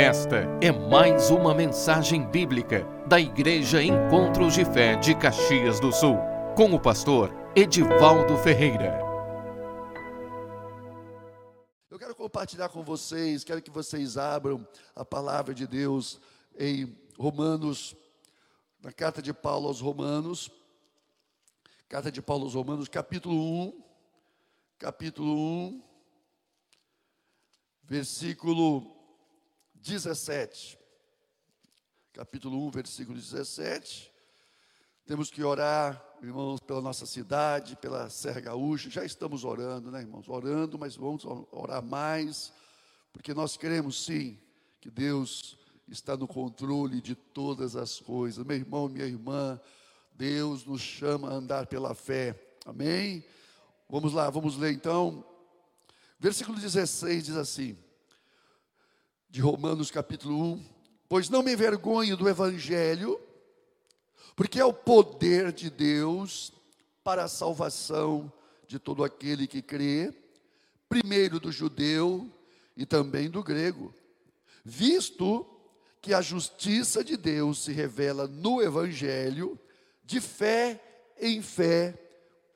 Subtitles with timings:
[0.00, 6.16] Esta é mais uma mensagem bíblica da Igreja Encontros de Fé de Caxias do Sul,
[6.56, 8.98] com o pastor Edivaldo Ferreira.
[11.90, 14.66] Eu quero compartilhar com vocês, quero que vocês abram
[14.96, 16.18] a palavra de Deus
[16.58, 17.94] em Romanos,
[18.82, 20.50] na carta de Paulo aos Romanos,
[21.90, 23.82] carta de Paulo aos Romanos, capítulo 1,
[24.78, 25.82] capítulo 1,
[27.84, 28.98] versículo
[29.80, 30.78] 17.
[32.12, 34.12] Capítulo 1, versículo 17.
[35.06, 38.90] Temos que orar, irmãos, pela nossa cidade, pela Serra Gaúcha.
[38.90, 40.28] Já estamos orando, né, irmãos?
[40.28, 42.52] Orando, mas vamos orar mais,
[43.12, 44.38] porque nós queremos sim
[44.80, 45.56] que Deus
[45.88, 48.44] está no controle de todas as coisas.
[48.44, 49.58] Meu irmão, minha irmã,
[50.12, 52.38] Deus nos chama a andar pela fé.
[52.66, 53.24] Amém?
[53.88, 55.24] Vamos lá, vamos ler então.
[56.18, 57.76] Versículo 16 diz assim:
[59.30, 60.64] de Romanos capítulo 1,
[61.08, 63.20] pois não me envergonho do evangelho,
[64.34, 66.52] porque é o poder de Deus
[67.04, 68.32] para a salvação
[68.66, 70.12] de todo aquele que crê,
[70.88, 72.28] primeiro do judeu
[72.76, 73.94] e também do grego,
[74.64, 75.46] visto
[76.02, 79.56] que a justiça de Deus se revela no evangelho,
[80.02, 80.82] de fé
[81.20, 81.96] em fé,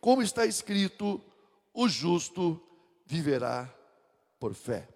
[0.01, 1.21] como está escrito:
[1.73, 2.61] o justo
[3.07, 3.73] viverá
[4.41, 4.94] por fé.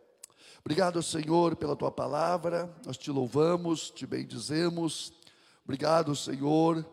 [0.69, 5.15] Obrigado, Senhor, pela tua palavra, nós te louvamos, te bendizemos.
[5.65, 6.85] Obrigado, Senhor,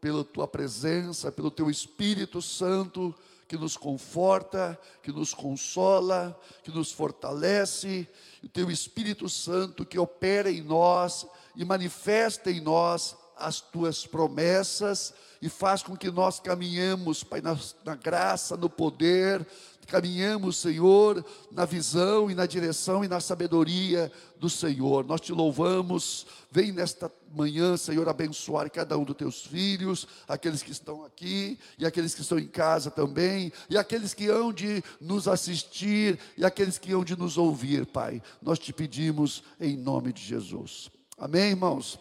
[0.00, 3.14] pela tua presença, pelo teu Espírito Santo
[3.46, 8.08] que nos conforta, que nos consola, que nos fortalece,
[8.42, 15.14] o teu Espírito Santo que opera em nós e manifesta em nós as tuas promessas
[15.40, 19.46] e faz com que nós caminhemos, Pai, na, na graça, no poder,
[19.86, 25.04] caminhamos, Senhor, na visão e na direção e na sabedoria do Senhor.
[25.04, 26.26] Nós te louvamos.
[26.50, 31.84] Vem nesta manhã, Senhor, abençoar cada um dos teus filhos, aqueles que estão aqui e
[31.84, 36.78] aqueles que estão em casa também, e aqueles que hão de nos assistir e aqueles
[36.78, 38.22] que hão de nos ouvir, Pai.
[38.40, 40.90] Nós te pedimos em nome de Jesus.
[41.18, 41.98] Amém, irmãos.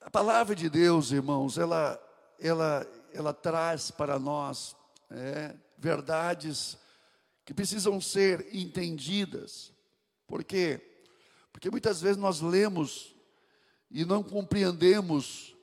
[0.00, 2.00] A palavra de Deus, irmãos, ela
[2.40, 4.76] ela ela traz para nós
[5.10, 6.76] é, verdades
[7.44, 9.72] que precisam ser entendidas.
[10.26, 10.80] Por quê?
[11.52, 13.14] Porque muitas vezes nós lemos
[13.90, 15.56] e não compreendemos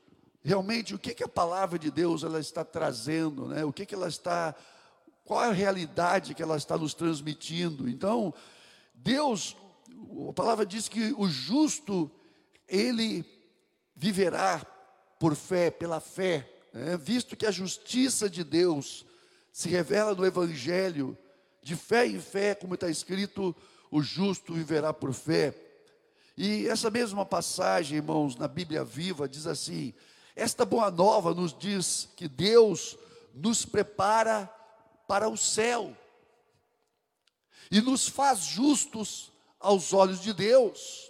[0.43, 3.63] realmente o que, que a palavra de Deus ela está trazendo, né?
[3.63, 4.55] o que, que ela está,
[5.23, 7.89] qual é a realidade que ela está nos transmitindo.
[7.89, 8.33] Então,
[8.93, 9.55] Deus,
[10.29, 12.09] a palavra diz que o justo,
[12.67, 13.25] ele
[13.95, 14.65] viverá
[15.19, 16.97] por fé, pela fé, né?
[16.97, 19.05] visto que a justiça de Deus
[19.55, 21.17] se revela no Evangelho,
[21.63, 23.55] de fé em fé, como está escrito,
[23.89, 25.55] o justo viverá por fé.
[26.35, 29.93] E essa mesma passagem, irmãos, na Bíblia Viva, diz assim:
[30.35, 32.97] esta boa nova nos diz que Deus
[33.33, 34.53] nos prepara
[35.07, 35.95] para o céu
[37.71, 41.09] e nos faz justos aos olhos de Deus.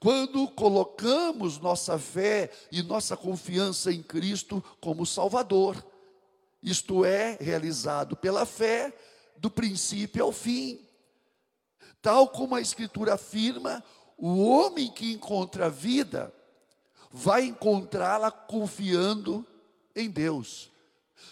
[0.00, 5.91] Quando colocamos nossa fé e nossa confiança em Cristo como Salvador
[6.62, 8.92] isto é, realizado pela fé,
[9.36, 10.80] do princípio ao fim.
[12.00, 13.82] Tal como a Escritura afirma,
[14.16, 16.32] o homem que encontra a vida
[17.10, 19.46] vai encontrá-la confiando
[19.94, 20.70] em Deus.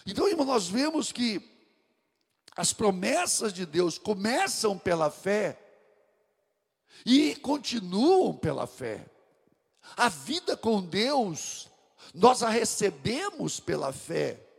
[0.05, 1.41] Então, irmão, nós vemos que
[2.55, 5.57] as promessas de Deus começam pela fé
[7.05, 9.05] e continuam pela fé.
[9.95, 11.69] A vida com Deus,
[12.13, 14.50] nós a recebemos pela fé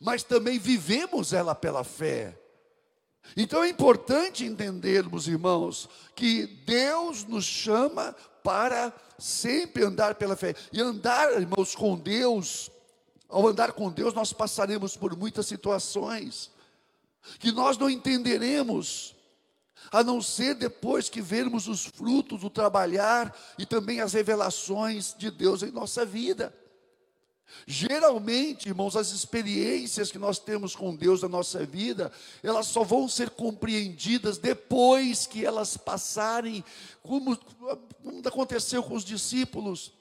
[0.00, 2.38] mas também vivemos ela pela fé.
[3.36, 10.54] Então é importante entendermos, irmãos, que Deus nos chama para sempre andar pela fé.
[10.72, 12.70] E andar, irmãos, com Deus,
[13.28, 16.50] ao andar com Deus, nós passaremos por muitas situações
[17.40, 19.16] que nós não entenderemos,
[19.90, 25.30] a não ser depois que vermos os frutos do trabalhar e também as revelações de
[25.30, 26.54] Deus em nossa vida.
[27.66, 32.12] Geralmente, irmãos, as experiências que nós temos com Deus na nossa vida,
[32.42, 36.64] elas só vão ser compreendidas depois que elas passarem,
[37.02, 39.92] como, como aconteceu com os discípulos.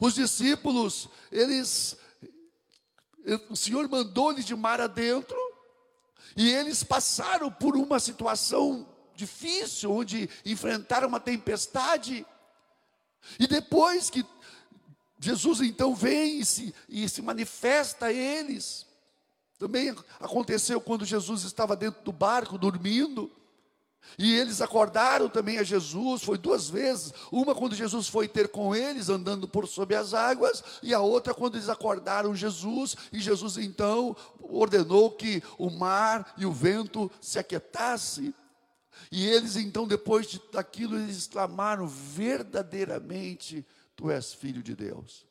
[0.00, 1.96] Os discípulos, eles,
[3.48, 5.38] o Senhor mandou-lhes de mar adentro,
[6.36, 12.26] e eles passaram por uma situação difícil, onde enfrentaram uma tempestade,
[13.38, 14.24] e depois que
[15.18, 18.86] Jesus então vem e se, e se manifesta a eles.
[19.58, 23.30] Também aconteceu quando Jesus estava dentro do barco dormindo.
[24.18, 27.12] E eles acordaram também a Jesus, foi duas vezes.
[27.32, 31.34] Uma quando Jesus foi ter com eles, andando por sobre as águas, e a outra
[31.34, 37.38] quando eles acordaram Jesus, e Jesus então ordenou que o mar e o vento se
[37.38, 38.32] aquietassem.
[39.10, 45.26] E eles então, depois de, daquilo, eles exclamaram: verdadeiramente, tu és filho de Deus.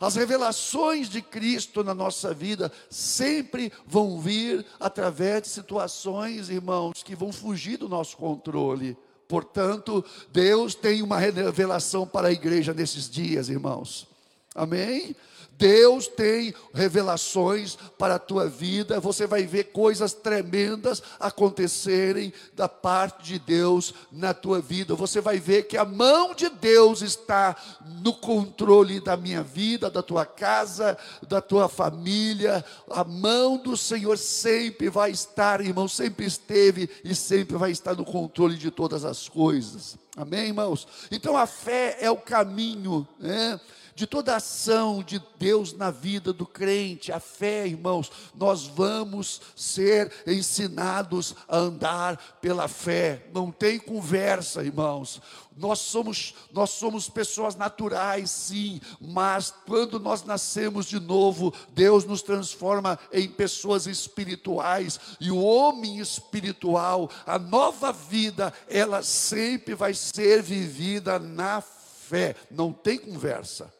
[0.00, 7.16] As revelações de Cristo na nossa vida sempre vão vir através de situações, irmãos, que
[7.16, 8.96] vão fugir do nosso controle.
[9.26, 14.06] Portanto, Deus tem uma revelação para a igreja nesses dias, irmãos.
[14.54, 15.14] Amém?
[15.60, 23.24] Deus tem revelações para a tua vida, você vai ver coisas tremendas acontecerem da parte
[23.24, 24.94] de Deus na tua vida.
[24.94, 27.54] Você vai ver que a mão de Deus está
[28.02, 30.96] no controle da minha vida, da tua casa,
[31.28, 32.64] da tua família.
[32.90, 38.04] A mão do Senhor sempre vai estar, irmão, sempre esteve e sempre vai estar no
[38.06, 39.98] controle de todas as coisas.
[40.16, 40.88] Amém, irmãos?
[41.10, 43.60] Então a fé é o caminho, né?
[44.00, 50.10] De toda ação de Deus na vida do crente, a fé, irmãos, nós vamos ser
[50.26, 53.26] ensinados a andar pela fé.
[53.34, 55.20] Não tem conversa, irmãos.
[55.54, 62.22] Nós somos, nós somos pessoas naturais, sim, mas quando nós nascemos de novo, Deus nos
[62.22, 70.40] transforma em pessoas espirituais, e o homem espiritual, a nova vida, ela sempre vai ser
[70.40, 73.70] vivida na fé, não tem conversa.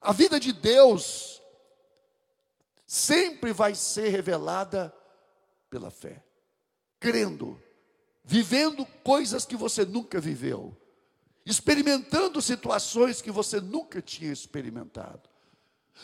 [0.00, 1.42] A vida de Deus
[2.86, 4.94] sempre vai ser revelada
[5.68, 6.24] pela fé,
[6.98, 7.62] crendo,
[8.24, 10.76] vivendo coisas que você nunca viveu,
[11.44, 15.28] experimentando situações que você nunca tinha experimentado,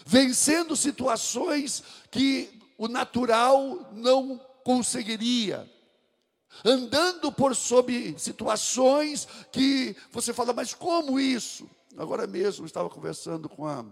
[0.05, 5.71] vencendo situações que o natural não conseguiria,
[6.65, 11.69] andando por sobre situações que você fala, mas como isso?
[11.97, 13.85] Agora mesmo estava conversando com a,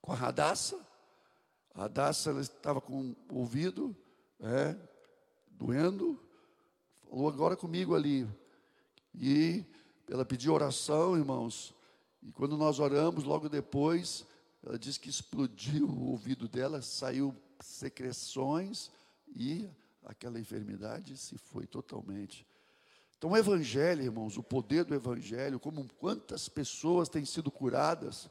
[0.00, 0.78] com a Radassa.
[1.74, 3.94] A Radassa estava com o ouvido
[4.40, 4.74] é,
[5.50, 6.18] doendo.
[7.02, 8.26] Falou agora comigo ali.
[9.14, 9.64] E
[10.10, 11.74] ela pediu oração, irmãos.
[12.22, 14.24] E quando nós oramos, logo depois,
[14.62, 18.90] ela disse que explodiu o ouvido dela, saiu secreções
[19.36, 19.68] e
[20.04, 22.46] aquela enfermidade se foi totalmente.
[23.24, 28.28] Então, o Evangelho, irmãos, o poder do Evangelho, como quantas pessoas têm sido curadas,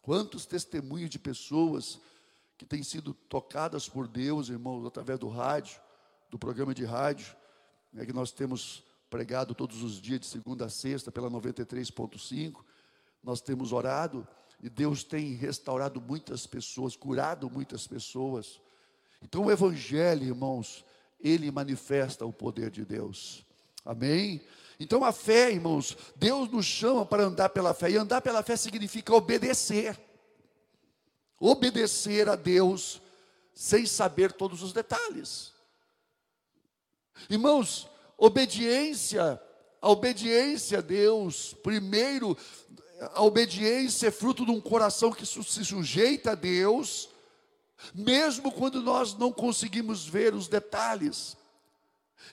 [0.00, 2.00] quantos testemunhos de pessoas
[2.56, 5.78] que têm sido tocadas por Deus, irmãos, através do rádio,
[6.30, 7.36] do programa de rádio,
[7.92, 12.64] né, que nós temos pregado todos os dias, de segunda a sexta, pela 93.5,
[13.22, 14.26] nós temos orado
[14.62, 18.58] e Deus tem restaurado muitas pessoas, curado muitas pessoas.
[19.20, 20.86] Então, o Evangelho, irmãos,
[21.20, 23.44] ele manifesta o poder de Deus.
[23.84, 24.40] Amém?
[24.78, 28.56] Então a fé, irmãos, Deus nos chama para andar pela fé, e andar pela fé
[28.56, 29.98] significa obedecer.
[31.40, 33.00] Obedecer a Deus
[33.54, 35.52] sem saber todos os detalhes.
[37.28, 39.40] Irmãos, obediência,
[39.80, 42.36] a obediência a Deus, primeiro,
[43.12, 47.08] a obediência é fruto de um coração que se sujeita a Deus,
[47.94, 51.36] mesmo quando nós não conseguimos ver os detalhes.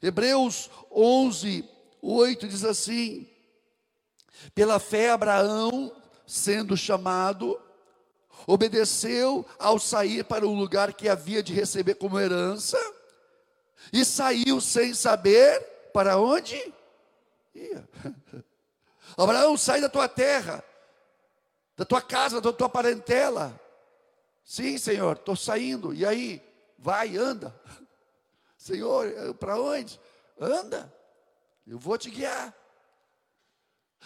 [0.02, 1.68] Hebreus 11,
[2.02, 3.28] 8 diz assim:
[4.54, 5.92] Pela fé, Abraão,
[6.26, 7.60] sendo chamado,
[8.48, 12.78] obedeceu ao sair para o lugar que havia de receber como herança,
[13.92, 15.60] e saiu sem saber
[15.94, 16.56] para onde
[17.54, 17.88] ia.
[19.18, 20.64] Abraão, sai da tua terra,
[21.76, 23.60] da tua casa, da tua parentela.
[24.44, 25.94] Sim, Senhor, estou saindo.
[25.94, 26.42] E aí?
[26.78, 27.54] Vai, anda.
[28.60, 29.98] Senhor, para onde?
[30.38, 30.94] Anda,
[31.66, 32.54] eu vou te guiar.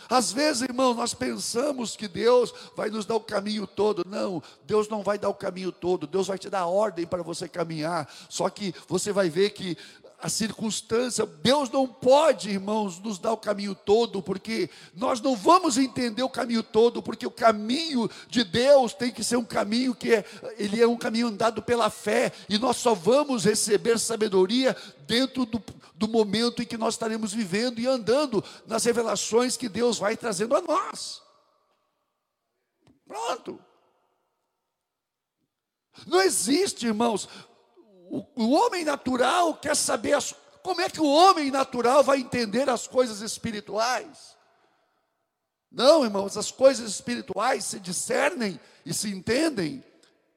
[0.08, 4.04] Às vezes, irmão, nós pensamos que Deus vai nos dar o caminho todo.
[4.08, 6.06] Não, Deus não vai dar o caminho todo.
[6.06, 8.12] Deus vai te dar ordem para você caminhar.
[8.30, 9.76] Só que você vai ver que
[10.24, 15.78] a circunstância, Deus não pode, irmãos, nos dar o caminho todo, porque nós não vamos
[15.78, 20.14] entender o caminho todo, porque o caminho de Deus tem que ser um caminho que
[20.14, 20.26] é,
[20.58, 24.74] ele é um caminho andado pela fé, e nós só vamos receber sabedoria
[25.06, 25.62] dentro do,
[25.94, 30.56] do momento em que nós estaremos vivendo e andando nas revelações que Deus vai trazendo
[30.56, 31.22] a nós.
[33.06, 33.60] Pronto.
[36.08, 37.28] Não existe, irmãos,
[38.14, 42.70] o, o homem natural quer saber as, como é que o homem natural vai entender
[42.70, 44.38] as coisas espirituais.
[45.72, 49.84] Não, irmãos, as coisas espirituais se discernem e se entendem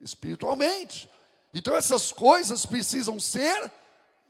[0.00, 1.06] espiritualmente.
[1.52, 3.71] Então essas coisas precisam ser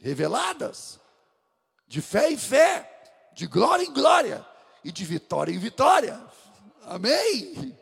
[0.01, 0.99] reveladas.
[1.87, 4.45] de fé em fé, de glória em glória
[4.83, 6.21] e de vitória em vitória.
[6.83, 7.79] Amém?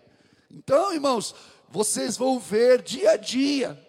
[0.51, 1.35] Então, irmãos,
[1.71, 3.83] vocês vão ver dia a dia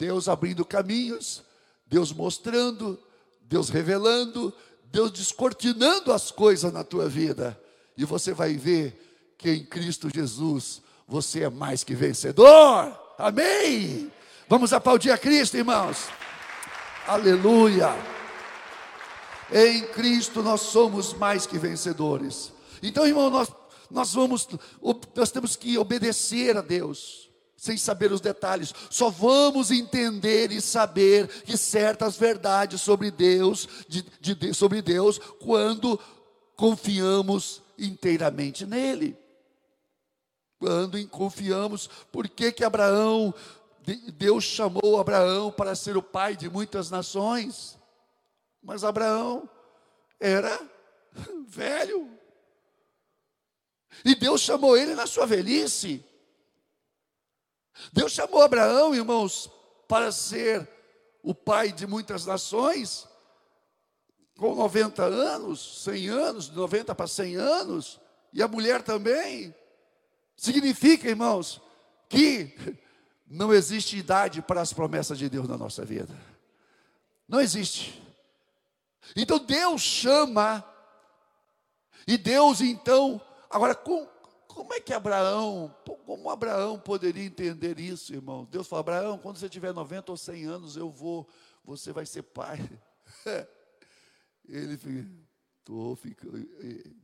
[0.00, 1.42] Deus abrindo caminhos,
[1.86, 2.98] Deus mostrando,
[3.42, 4.50] Deus revelando,
[4.86, 7.60] Deus descortinando as coisas na tua vida.
[7.98, 12.98] E você vai ver que em Cristo Jesus você é mais que vencedor.
[13.18, 14.10] Amém?
[14.48, 16.08] Vamos aplaudir a Cristo, irmãos.
[17.06, 17.94] Aleluia.
[19.52, 22.54] Em Cristo nós somos mais que vencedores.
[22.82, 23.52] Então, irmão, nós,
[23.90, 24.48] nós vamos,
[25.14, 27.29] nós temos que obedecer a Deus
[27.60, 28.72] sem saber os detalhes.
[28.88, 36.00] Só vamos entender e saber que certas verdades sobre Deus, de, de, sobre Deus, quando
[36.56, 39.14] confiamos inteiramente nele.
[40.58, 43.34] Quando confiamos, por que que Abraão,
[44.14, 47.78] Deus chamou Abraão para ser o pai de muitas nações?
[48.62, 49.46] Mas Abraão
[50.18, 50.58] era
[51.46, 52.10] velho.
[54.02, 56.02] E Deus chamou ele na sua velhice.
[57.92, 59.50] Deus chamou Abraão, irmãos,
[59.88, 60.68] para ser
[61.22, 63.06] o pai de muitas nações,
[64.38, 68.00] com 90 anos, 100 anos, de 90 para 100 anos,
[68.32, 69.54] e a mulher também.
[70.36, 71.60] Significa, irmãos,
[72.08, 72.54] que
[73.26, 76.14] não existe idade para as promessas de Deus na nossa vida.
[77.28, 78.02] Não existe.
[79.14, 80.64] Então Deus chama,
[82.06, 84.06] e Deus então, agora com,
[84.54, 88.44] como é que Abraão, como Abraão poderia entender isso, irmão?
[88.50, 91.28] Deus falou: Abraão, quando você tiver 90 ou 100 anos, eu vou,
[91.64, 92.58] você vai ser pai.
[94.48, 95.08] Ele
[95.64, 96.38] tô ficando,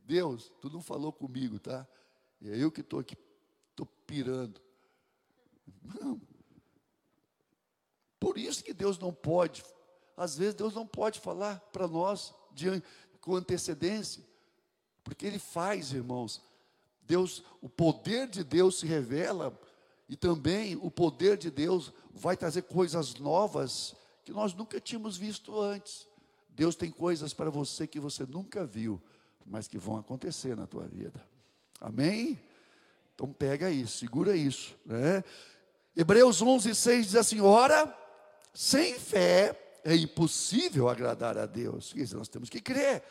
[0.03, 1.87] Deus, tu não falou comigo, tá?
[2.41, 3.15] É eu que estou aqui,
[3.71, 4.61] estou pirando.
[5.81, 6.21] Não.
[8.19, 9.63] Por isso que Deus não pode,
[10.15, 12.67] às vezes Deus não pode falar para nós de,
[13.21, 14.23] com antecedência,
[15.03, 16.41] porque Ele faz, irmãos,
[17.07, 19.57] Deus, o poder de Deus se revela
[20.09, 25.59] e também o poder de Deus vai trazer coisas novas que nós nunca tínhamos visto
[25.59, 26.07] antes.
[26.49, 29.01] Deus tem coisas para você que você nunca viu,
[29.45, 31.23] mas que vão acontecer na tua vida.
[31.79, 32.39] Amém?
[33.15, 35.23] Então pega isso, segura isso, né?
[35.95, 37.95] Hebreus 11, 6 diz assim: Ora,
[38.53, 41.93] sem fé é impossível agradar a Deus.
[41.95, 43.03] Isso nós temos que crer.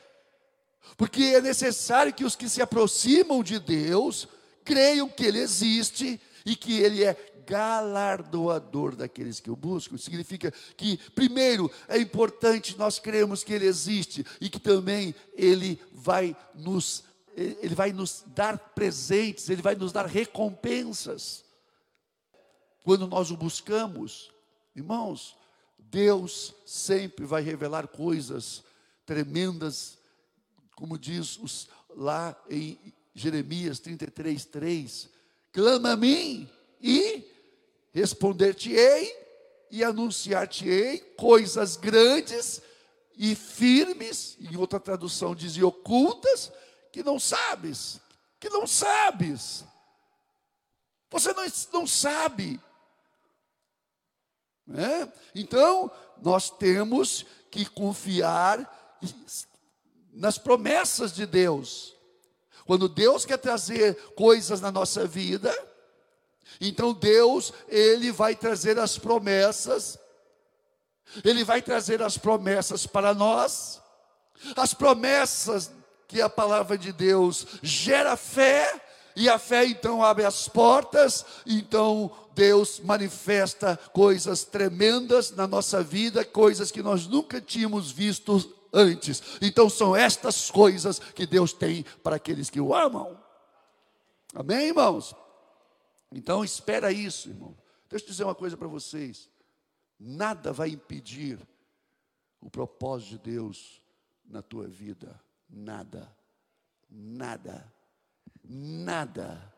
[0.96, 4.28] Porque é necessário que os que se aproximam de Deus
[4.64, 7.14] creiam que Ele existe e que Ele é
[7.46, 9.96] galardoador daqueles que o buscam.
[9.96, 16.36] Significa que, primeiro, é importante nós crermos que Ele existe e que também Ele vai
[16.54, 17.04] nos,
[17.36, 21.44] Ele vai nos dar presentes, Ele vai nos dar recompensas.
[22.82, 24.30] Quando nós o buscamos,
[24.74, 25.36] irmãos,
[25.78, 28.62] Deus sempre vai revelar coisas
[29.04, 29.98] tremendas
[30.76, 32.78] como diz os, lá em
[33.14, 35.08] Jeremias 33, 3,
[35.50, 36.48] clama a mim
[36.80, 37.24] e
[37.92, 39.16] responder-te-ei
[39.70, 42.60] e anunciar-te-ei coisas grandes
[43.16, 46.52] e firmes, em outra tradução dizia ocultas,
[46.92, 47.98] que não sabes,
[48.38, 49.64] que não sabes.
[51.10, 52.60] Você não, não sabe.
[54.66, 55.10] Né?
[55.34, 55.90] Então,
[56.22, 58.98] nós temos que confiar
[60.16, 61.94] nas promessas de Deus.
[62.64, 65.54] Quando Deus quer trazer coisas na nossa vida,
[66.60, 69.98] então Deus, Ele vai trazer as promessas,
[71.22, 73.80] Ele vai trazer as promessas para nós,
[74.56, 75.70] as promessas
[76.08, 78.82] que a palavra de Deus gera fé,
[79.14, 86.24] e a fé então abre as portas, então Deus manifesta coisas tremendas na nossa vida,
[86.24, 89.22] coisas que nós nunca tínhamos visto antes.
[89.40, 93.18] Então são estas coisas que Deus tem para aqueles que o amam.
[94.34, 95.14] Amém, irmãos?
[96.12, 97.56] Então espera isso, irmão.
[97.88, 99.30] Deixa eu dizer uma coisa para vocês.
[99.98, 101.38] Nada vai impedir
[102.40, 103.80] o propósito de Deus
[104.24, 105.18] na tua vida.
[105.48, 106.14] Nada.
[106.90, 107.72] Nada.
[108.44, 109.54] Nada.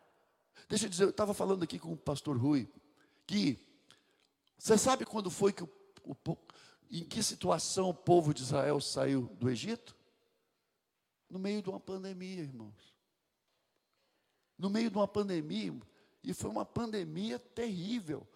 [0.68, 2.68] Deixa eu dizer, eu estava falando aqui com o pastor Rui,
[3.26, 3.58] que
[4.58, 5.70] você sabe quando foi que o,
[6.04, 6.37] o,
[6.90, 9.97] em que situação o povo de Israel saiu do Egito?
[11.28, 12.95] No meio de uma pandemia, irmãos.
[14.57, 15.75] No meio de uma pandemia,
[16.25, 18.26] e foi uma pandemia terrível,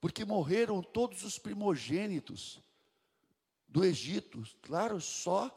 [0.00, 2.62] porque morreram todos os primogênitos
[3.66, 4.42] do Egito.
[4.62, 5.50] Claro, só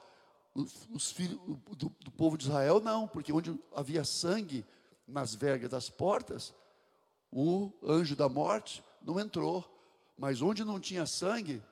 [0.54, 1.40] os, os filhos
[1.78, 4.66] do, do, povo de Israel não, porque onde havia sangue
[5.08, 6.54] nas vergas das portas,
[7.32, 9.68] o anjo da morte não entrou.
[10.18, 11.64] Mas onde não tinha sangue,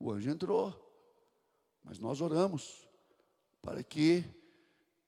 [0.00, 0.74] o anjo entrou.
[1.84, 2.88] Mas nós oramos
[3.62, 4.24] para que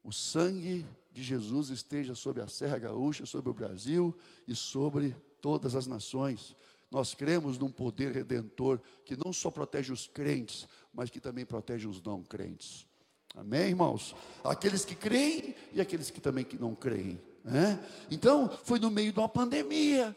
[0.05, 4.15] o sangue de Jesus esteja sobre a Serra Gaúcha, sobre o Brasil
[4.47, 6.55] e sobre todas as nações.
[6.91, 11.89] Nós cremos num poder redentor que não só protege os crentes, mas que também protege
[11.89, 12.87] os não crentes.
[13.35, 14.15] Amém, irmãos?
[14.45, 17.19] Aqueles que creem e aqueles que também que não creem.
[17.43, 17.83] Né?
[18.11, 20.15] Então, foi no meio de uma pandemia.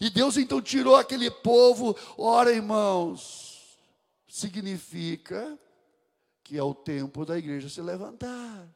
[0.00, 1.94] E Deus então tirou aquele povo.
[2.16, 3.55] Ora, irmãos,
[4.26, 5.58] significa
[6.42, 8.68] que é o tempo da igreja se levantar.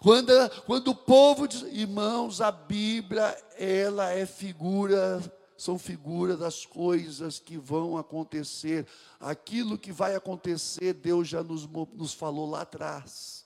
[0.00, 0.32] Quando,
[0.66, 5.20] quando o povo diz, irmãos, a Bíblia, ela é figura,
[5.56, 8.86] são figuras das coisas que vão acontecer.
[9.18, 13.44] Aquilo que vai acontecer, Deus já nos, nos falou lá atrás,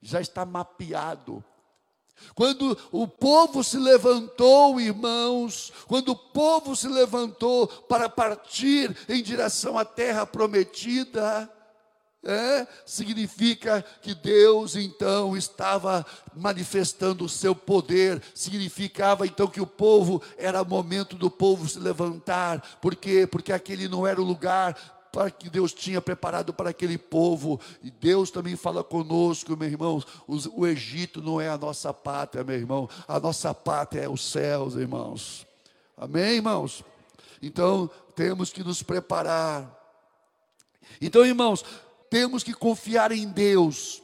[0.00, 1.42] já está mapeado.
[2.34, 9.78] Quando o povo se levantou, irmãos, quando o povo se levantou para partir em direção
[9.78, 11.50] à terra prometida,
[12.24, 16.04] é, significa que Deus então estava
[16.34, 22.78] manifestando o seu poder, significava então que o povo era momento do povo se levantar,
[22.80, 23.26] por quê?
[23.26, 24.74] Porque aquele não era o lugar
[25.14, 30.02] para que Deus tinha preparado para aquele povo, e Deus também fala conosco, meu irmão.
[30.26, 34.74] O Egito não é a nossa pátria, meu irmão, a nossa pátria é os céus,
[34.74, 35.46] irmãos.
[35.96, 36.82] Amém, irmãos?
[37.40, 39.72] Então temos que nos preparar.
[41.00, 41.64] Então, irmãos,
[42.10, 44.02] temos que confiar em Deus,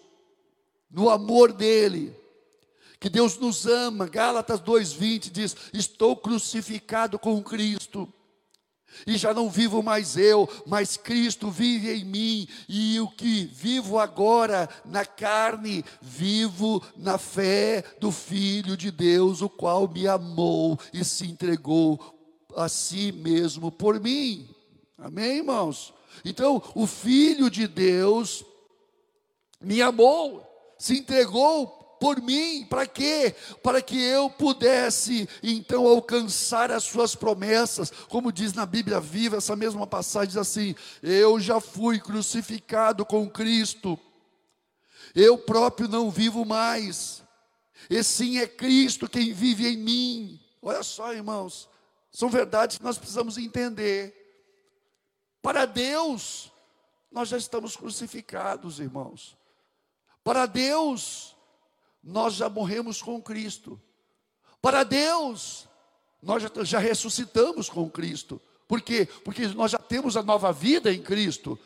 [0.88, 2.16] no amor dEle,
[3.00, 4.06] que Deus nos ama.
[4.06, 8.12] Gálatas 2,20 diz: Estou crucificado com Cristo.
[9.06, 13.98] E já não vivo mais eu, mas Cristo vive em mim, e o que vivo
[13.98, 21.04] agora na carne, vivo na fé do Filho de Deus, o qual me amou e
[21.04, 21.98] se entregou
[22.56, 24.48] a si mesmo por mim.
[24.98, 25.94] Amém, irmãos?
[26.24, 28.44] Então, o Filho de Deus
[29.60, 30.46] me amou,
[30.78, 33.34] se entregou por mim, para quê?
[33.62, 39.54] Para que eu pudesse então alcançar as suas promessas, como diz na Bíblia viva, essa
[39.54, 43.98] mesma passagem diz assim: Eu já fui crucificado com Cristo,
[45.14, 47.22] eu próprio não vivo mais,
[47.90, 50.40] e sim é Cristo quem vive em mim.
[50.62, 51.68] Olha só, irmãos,
[52.10, 54.16] são verdades que nós precisamos entender.
[55.42, 56.50] Para Deus,
[57.10, 59.36] nós já estamos crucificados, irmãos.
[60.24, 61.36] Para Deus,
[62.02, 63.80] nós já morremos com Cristo.
[64.60, 65.68] Para Deus,
[66.22, 68.40] nós já, já ressuscitamos com Cristo.
[68.68, 69.08] Por quê?
[69.24, 71.58] Porque nós já temos a nova vida em Cristo.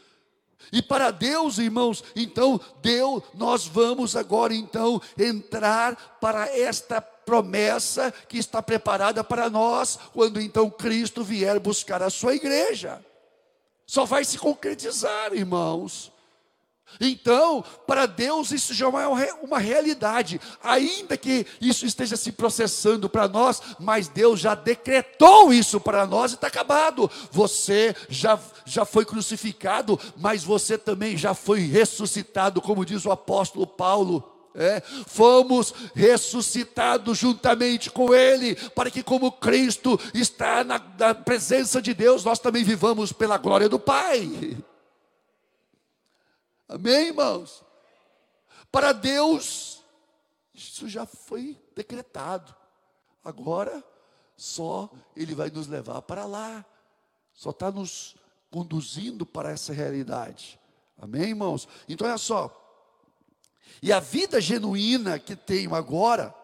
[0.72, 8.38] E para Deus, irmãos, então, Deus, nós vamos agora então entrar para esta promessa que
[8.38, 13.04] está preparada para nós, quando então Cristo vier buscar a sua igreja.
[13.86, 16.13] Só vai se concretizar, irmãos.
[17.00, 23.28] Então, para Deus isso já é uma realidade, ainda que isso esteja se processando para
[23.28, 27.10] nós, mas Deus já decretou isso para nós e está acabado.
[27.30, 33.66] Você já, já foi crucificado, mas você também já foi ressuscitado, como diz o apóstolo
[33.66, 41.82] Paulo é, fomos ressuscitados juntamente com Ele, para que, como Cristo está na, na presença
[41.82, 44.56] de Deus, nós também vivamos pela glória do Pai.
[46.68, 47.62] Amém, irmãos?
[48.70, 49.82] Para Deus,
[50.52, 52.54] isso já foi decretado.
[53.24, 53.82] Agora,
[54.36, 56.64] só Ele vai nos levar para lá,
[57.32, 58.16] só está nos
[58.50, 60.58] conduzindo para essa realidade.
[60.98, 61.68] Amém, irmãos?
[61.88, 62.60] Então, olha só.
[63.82, 66.34] E a vida genuína que tenho agora,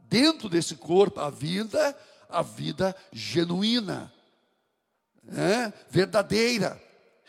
[0.00, 1.96] dentro desse corpo, a vida,
[2.28, 4.12] a vida genuína,
[5.22, 5.72] né?
[5.88, 6.82] verdadeira,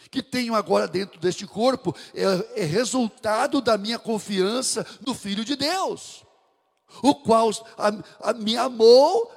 [0.09, 5.55] que tenho agora dentro deste corpo, é, é resultado da minha confiança no Filho de
[5.55, 6.23] Deus,
[7.01, 9.31] o qual a, a me amou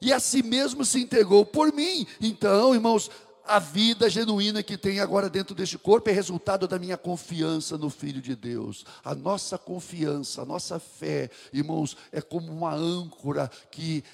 [0.00, 2.06] e a si mesmo se entregou por mim.
[2.20, 3.10] Então, irmãos,
[3.46, 7.88] a vida genuína que tem agora dentro deste corpo é resultado da minha confiança no
[7.88, 8.84] Filho de Deus.
[9.04, 14.04] A nossa confiança, a nossa fé, irmãos, é como uma âncora que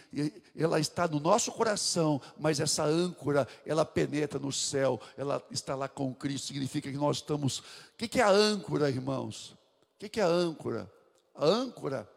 [0.57, 5.89] ela está no nosso coração, mas essa âncora, ela penetra no céu, ela está lá
[5.89, 7.59] com Cristo, significa que nós estamos.
[7.59, 7.63] O
[7.97, 9.57] que é a âncora, irmãos?
[10.01, 10.91] O que é a âncora?
[11.35, 12.09] A âncora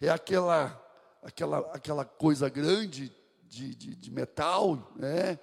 [0.00, 0.80] é aquela,
[1.22, 3.12] aquela, aquela coisa grande
[3.48, 5.38] de, de, de metal, né?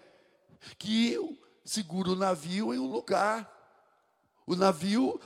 [0.78, 1.17] Que
[1.63, 3.50] segura o navio em um lugar.
[4.45, 5.19] O navio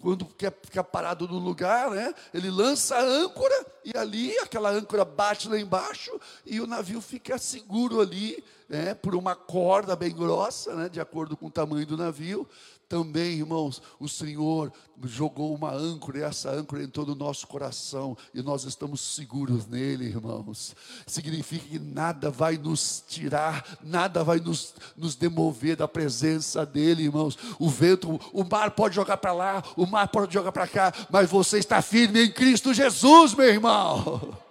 [0.00, 2.14] quando quer ficar parado no lugar, né?
[2.32, 7.38] Ele lança a âncora e ali aquela âncora bate lá embaixo e o navio fica
[7.38, 8.94] seguro ali, né?
[8.94, 10.88] Por uma corda bem grossa, né?
[10.88, 12.48] De acordo com o tamanho do navio.
[12.88, 14.72] Também, irmãos, o Senhor
[15.04, 20.06] jogou uma âncora e essa âncora entrou no nosso coração e nós estamos seguros nele,
[20.06, 20.74] irmãos.
[21.06, 27.36] Significa que nada vai nos tirar, nada vai nos, nos demover da presença dele, irmãos.
[27.58, 31.28] O vento, o mar pode jogar para lá, o mar pode jogar para cá, mas
[31.28, 34.36] você está firme em Cristo Jesus, meu irmão.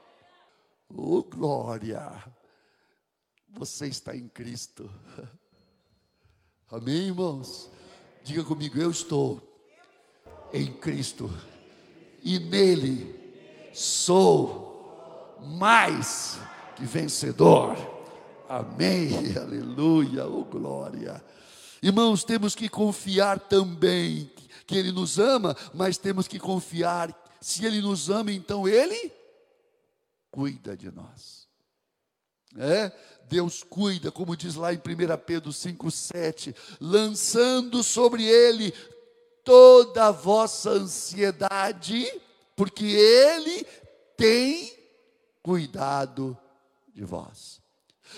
[1.00, 2.02] Oh, glória!
[3.50, 4.89] Você está em Cristo.
[6.71, 7.69] Amém, irmãos?
[8.27, 9.41] Diga comigo, eu estou
[10.51, 11.31] em Cristo
[12.21, 16.37] e nele sou mais
[16.75, 17.77] que vencedor.
[18.49, 21.23] Amém, aleluia, oh glória.
[21.81, 24.29] Irmãos, temos que confiar também
[24.65, 29.09] que Ele nos ama, mas temos que confiar, se Ele nos ama, então Ele
[30.29, 31.46] cuida de nós.
[32.55, 32.91] É?
[33.27, 34.81] Deus cuida, como diz lá em 1
[35.25, 38.73] Pedro 5,7, lançando sobre ele
[39.43, 42.10] toda a vossa ansiedade,
[42.55, 43.65] porque ele
[44.15, 44.73] tem
[45.41, 46.38] cuidado
[46.93, 47.62] de vós.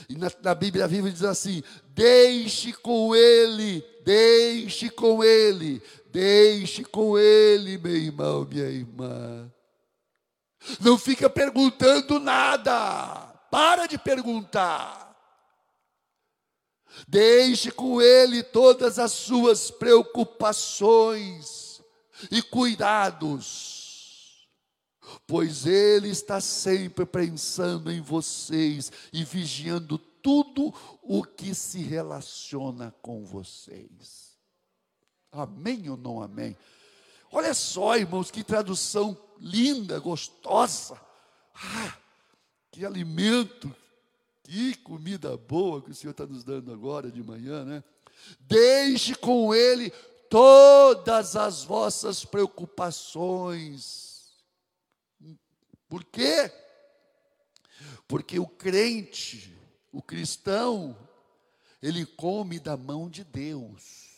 [0.07, 7.17] E na, na Bíblia Viva diz assim: deixe com ele, deixe com ele, deixe com
[7.17, 9.51] ele, meu irmão, minha irmã.
[10.79, 13.28] Não fica perguntando nada.
[13.49, 15.09] Para de perguntar.
[17.07, 21.81] Deixe com Ele todas as suas preocupações
[22.31, 24.47] e cuidados,
[25.27, 33.23] pois Ele está sempre pensando em vocês e vigiando tudo o que se relaciona com
[33.23, 34.37] vocês.
[35.31, 36.57] Amém ou não amém?
[37.31, 40.99] Olha só, irmãos, que tradução linda, gostosa.
[41.53, 41.95] Ah,
[42.71, 43.75] que alimento,
[44.43, 47.83] que comida boa que o Senhor está nos dando agora de manhã, né?
[48.39, 49.91] Deixe com Ele
[50.29, 54.09] todas as vossas preocupações.
[55.87, 56.51] Por quê?
[58.07, 59.57] Porque o crente,
[59.91, 60.95] o cristão,
[61.81, 64.09] ele come da mão de Deus.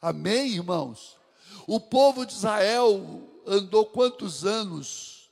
[0.00, 1.18] Amém, irmãos?
[1.66, 5.30] O povo de Israel andou quantos anos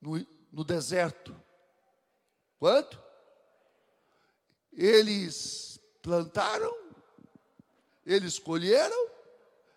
[0.00, 1.34] no, no deserto.
[2.58, 3.02] Quanto?
[4.72, 6.72] Eles plantaram,
[8.04, 9.10] eles colheram,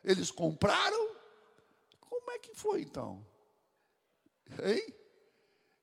[0.03, 1.15] eles compraram.
[1.99, 3.25] Como é que foi então?
[4.63, 4.93] Hein?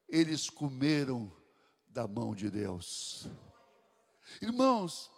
[0.08, 1.34] Eles comeram
[1.88, 3.26] da mão de Deus.
[4.40, 5.10] Irmãos,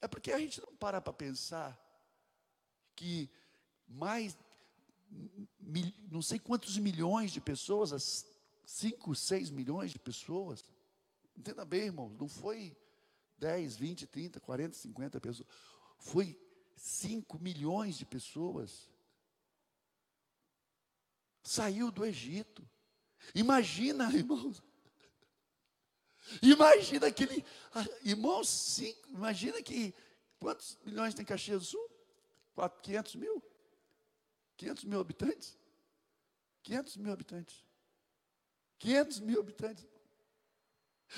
[0.00, 1.78] é porque a gente não para para pensar
[2.94, 3.30] que
[3.86, 4.36] mais
[6.10, 8.26] não sei quantos milhões de pessoas,
[8.64, 10.64] 5, 6 milhões de pessoas.
[11.36, 12.76] Entenda bem, irmão, não foi
[13.38, 15.48] 10, 20, 30, 40, 50 pessoas.
[15.98, 16.38] Foi
[16.76, 18.88] 5 milhões de pessoas.
[21.42, 22.66] Saiu do Egito.
[23.34, 24.62] Imagina, irmãos.
[26.42, 27.44] Imagina aquele.
[27.72, 29.94] Ah, irmãos, cinco, imagina que.
[30.40, 31.90] Quantos milhões tem Caxias do Sul?
[32.54, 33.42] 4, 500 mil?
[34.56, 35.58] 500 mil habitantes?
[36.62, 37.64] 500 mil habitantes.
[38.78, 39.86] 500 mil habitantes.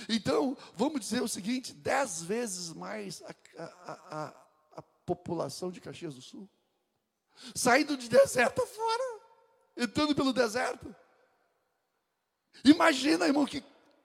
[0.09, 4.46] Então, vamos dizer o seguinte: dez vezes mais a, a, a,
[4.77, 6.49] a população de Caxias do Sul.
[7.55, 9.20] Saindo de deserto fora,
[9.77, 10.94] entrando pelo deserto.
[12.64, 13.62] Imagina, irmão, que,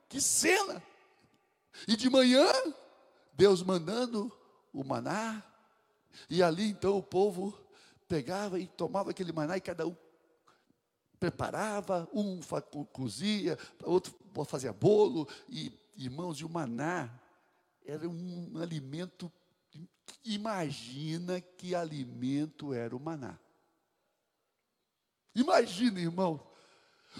[0.09, 0.83] que cena.
[1.87, 2.51] E de manhã,
[3.33, 4.31] Deus mandando
[4.73, 5.41] o maná,
[6.29, 7.57] e ali então o povo
[8.11, 9.95] pegava e tomava aquele maná e cada um
[11.17, 12.41] preparava, um
[12.91, 14.13] cozia, outro
[14.45, 17.09] fazia bolo, e irmãos, e o maná
[17.85, 19.31] era um alimento,
[20.25, 23.39] imagina que alimento era o maná.
[25.33, 26.45] Imagina, irmão,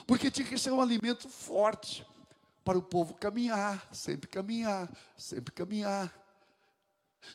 [0.06, 2.06] porque tinha que ser um alimento forte
[2.66, 6.21] para o povo caminhar, sempre caminhar, sempre caminhar.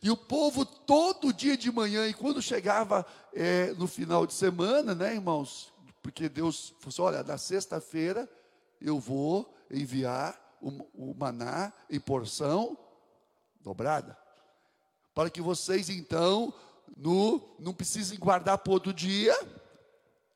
[0.01, 4.93] E o povo todo dia de manhã, e quando chegava é, no final de semana,
[4.93, 5.73] né, irmãos?
[6.01, 8.29] Porque Deus falou assim: olha, na sexta-feira
[8.79, 12.77] eu vou enviar o, o maná em porção
[13.61, 14.17] dobrada.
[15.13, 16.53] Para que vocês então
[16.95, 19.35] no, não precisem guardar por outro dia,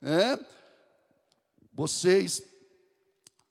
[0.01, 0.39] né?
[1.73, 2.43] Vocês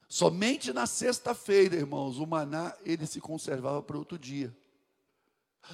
[0.09, 4.55] somente na sexta-feira, irmãos, o maná ele se conservava para outro dia.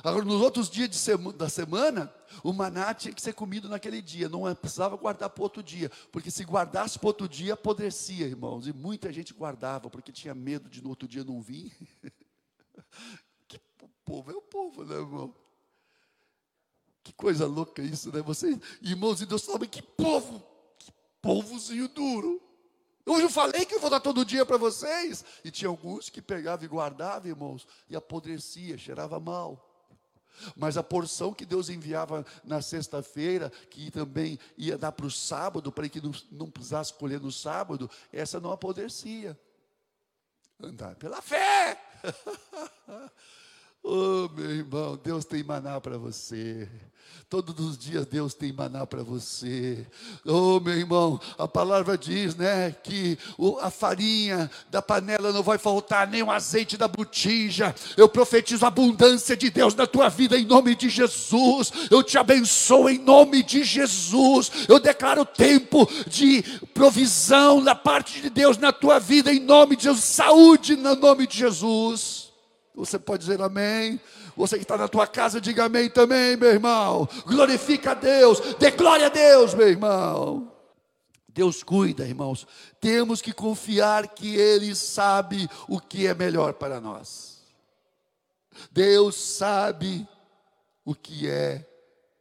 [0.03, 4.29] Agora, nos outros dias sema, da semana, o maná tinha que ser comido naquele dia,
[4.29, 8.73] não precisava guardar para outro dia, porque se guardasse para outro dia, apodrecia, irmãos, e
[8.73, 11.73] muita gente guardava, porque tinha medo de no outro dia não vir.
[13.49, 13.59] que
[14.05, 15.35] povo é o povo, né, irmão?
[17.03, 18.21] Que coisa louca isso, né?
[18.21, 20.45] Vocês, irmãos e Deus sabem que povo,
[20.79, 22.43] que povozinho duro.
[23.07, 25.25] Eu já falei que eu vou dar todo dia para vocês.
[25.45, 29.76] E tinha alguns que pegavam e guardavam, irmãos, e apodrecia, cheirava mal.
[30.55, 35.73] Mas a porção que Deus enviava na sexta-feira, que também ia dar para o sábado,
[35.73, 39.39] para que não, não precisasse colher no sábado, essa não apodrecia.
[40.63, 41.81] Andar pela fé.
[43.87, 46.69] oh, meu irmão, Deus tem maná para você.
[47.29, 49.85] Todos os dias Deus tem maná para você.
[50.25, 53.19] Oh, meu irmão, a palavra diz, né, que
[53.61, 57.75] a farinha da panela não vai faltar, nem o azeite da botija.
[57.97, 61.73] Eu profetizo a abundância de Deus na tua vida em nome de Jesus.
[61.91, 64.53] Eu te abençoo em nome de Jesus.
[64.69, 69.83] Eu declaro tempo de provisão da parte de Deus na tua vida em nome de
[69.83, 70.05] Jesus.
[70.05, 72.16] Saúde no nome de Jesus.
[72.77, 73.99] Você pode dizer amém?
[74.37, 77.09] Você que está na tua casa, diga amém também, meu irmão.
[77.25, 80.53] Glorifica a Deus, dê glória a Deus, meu irmão.
[81.27, 82.47] Deus cuida, irmãos.
[82.79, 87.41] Temos que confiar que Ele sabe o que é melhor para nós.
[88.71, 90.07] Deus sabe
[90.85, 91.67] o que é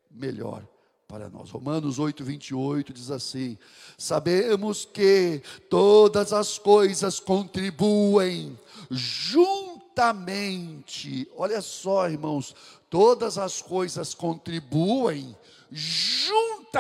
[0.10, 0.65] melhor
[1.06, 1.50] para nós.
[1.50, 3.58] Romanos 8, 28 diz assim:
[3.98, 8.58] Sabemos que todas as coisas contribuem
[8.89, 9.64] junto
[9.95, 11.27] juntamente.
[11.38, 12.53] Olha só, irmãos,
[12.89, 15.34] todas as coisas contribuem
[15.71, 16.75] juntamente.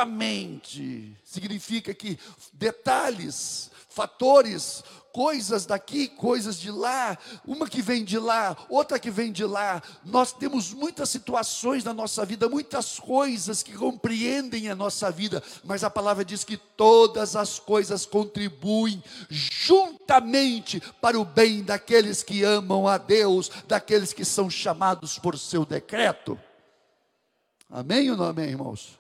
[1.23, 2.19] Significa que
[2.51, 4.83] detalhes, fatores
[5.15, 9.81] coisas daqui, coisas de lá, uma que vem de lá, outra que vem de lá.
[10.03, 15.85] Nós temos muitas situações na nossa vida, muitas coisas que compreendem a nossa vida, mas
[15.85, 22.85] a palavra diz que todas as coisas contribuem juntamente para o bem daqueles que amam
[22.85, 26.37] a Deus, daqueles que são chamados por seu decreto.
[27.69, 28.99] Amém ou não amém, irmãos?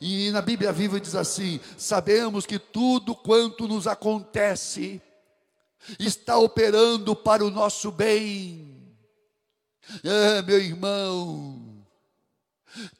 [0.00, 5.00] E na Bíblia Viva diz assim: sabemos que tudo quanto nos acontece
[5.98, 8.76] está operando para o nosso bem.
[10.04, 11.84] É, meu irmão,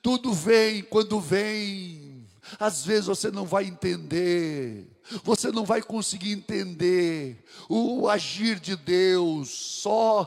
[0.03, 2.27] tudo vem quando vem.
[2.59, 4.89] Às vezes você não vai entender,
[5.23, 9.51] você não vai conseguir entender o agir de Deus.
[9.51, 10.27] Só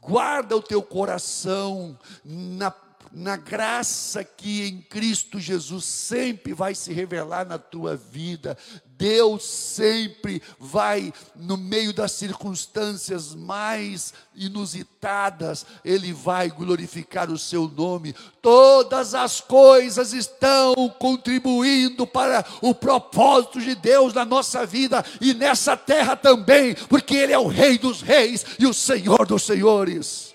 [0.00, 2.70] guarda o teu coração na
[3.12, 8.56] na graça que em Cristo Jesus sempre vai se revelar na tua vida.
[9.00, 18.14] Deus sempre vai, no meio das circunstâncias mais inusitadas, Ele vai glorificar o seu nome.
[18.42, 25.78] Todas as coisas estão contribuindo para o propósito de Deus na nossa vida e nessa
[25.78, 30.34] terra também, porque Ele é o Rei dos Reis e o Senhor dos Senhores.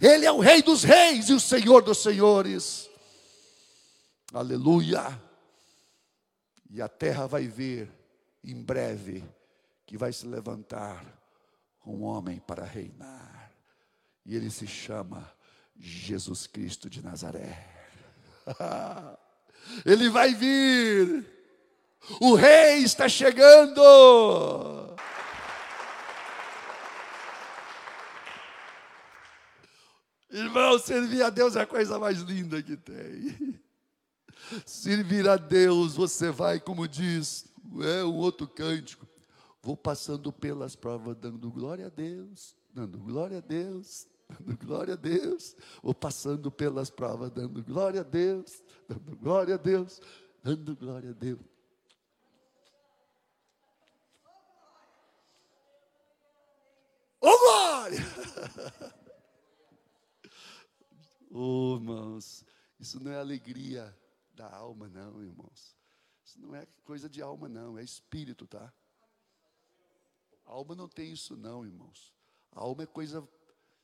[0.00, 2.88] Ele é o Rei dos Reis e o Senhor dos Senhores.
[4.32, 5.27] Aleluia.
[6.70, 7.90] E a terra vai ver
[8.44, 9.24] em breve
[9.86, 11.04] que vai se levantar
[11.86, 13.50] um homem para reinar.
[14.24, 15.32] E ele se chama
[15.74, 17.66] Jesus Cristo de Nazaré.
[19.86, 21.26] ele vai vir.
[22.20, 23.80] O rei está chegando.
[30.30, 33.58] Irmão, servir a Deus é a coisa mais linda que tem.
[34.64, 37.46] Servir a Deus, você vai, como diz
[37.82, 39.06] é, um outro cântico,
[39.62, 44.96] vou passando pelas provas, dando glória a Deus, dando glória a Deus, dando glória a
[44.96, 50.00] Deus, vou passando pelas provas, dando glória a Deus, dando glória a Deus,
[50.42, 51.40] dando glória a Deus.
[57.20, 57.98] Ô oh, glória!
[61.30, 62.42] Oh, irmãos,
[62.80, 63.94] isso não é alegria
[64.38, 65.76] da alma, não, irmãos.
[66.24, 68.72] Isso não é coisa de alma, não, é espírito, tá?
[70.46, 72.14] A alma não tem isso, não, irmãos.
[72.52, 73.28] A alma é coisa.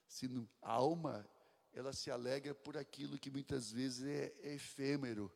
[0.07, 1.29] Se não, a alma,
[1.73, 5.33] ela se alegra por aquilo que muitas vezes é, é efêmero,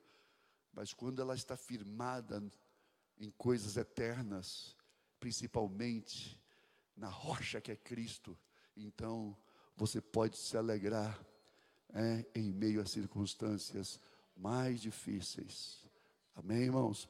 [0.73, 2.41] mas quando ela está firmada
[3.19, 4.77] em coisas eternas,
[5.19, 6.41] principalmente
[6.97, 8.39] na rocha que é Cristo,
[8.77, 9.37] então
[9.77, 11.21] você pode se alegrar
[11.93, 14.01] é, em meio a circunstâncias
[14.39, 15.85] mais difíceis.
[16.35, 17.09] Amém, irmãos?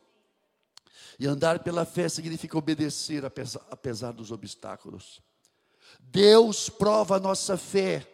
[1.19, 5.23] E andar pela fé significa obedecer apesar, apesar dos obstáculos.
[6.01, 8.07] Deus prova a nossa fé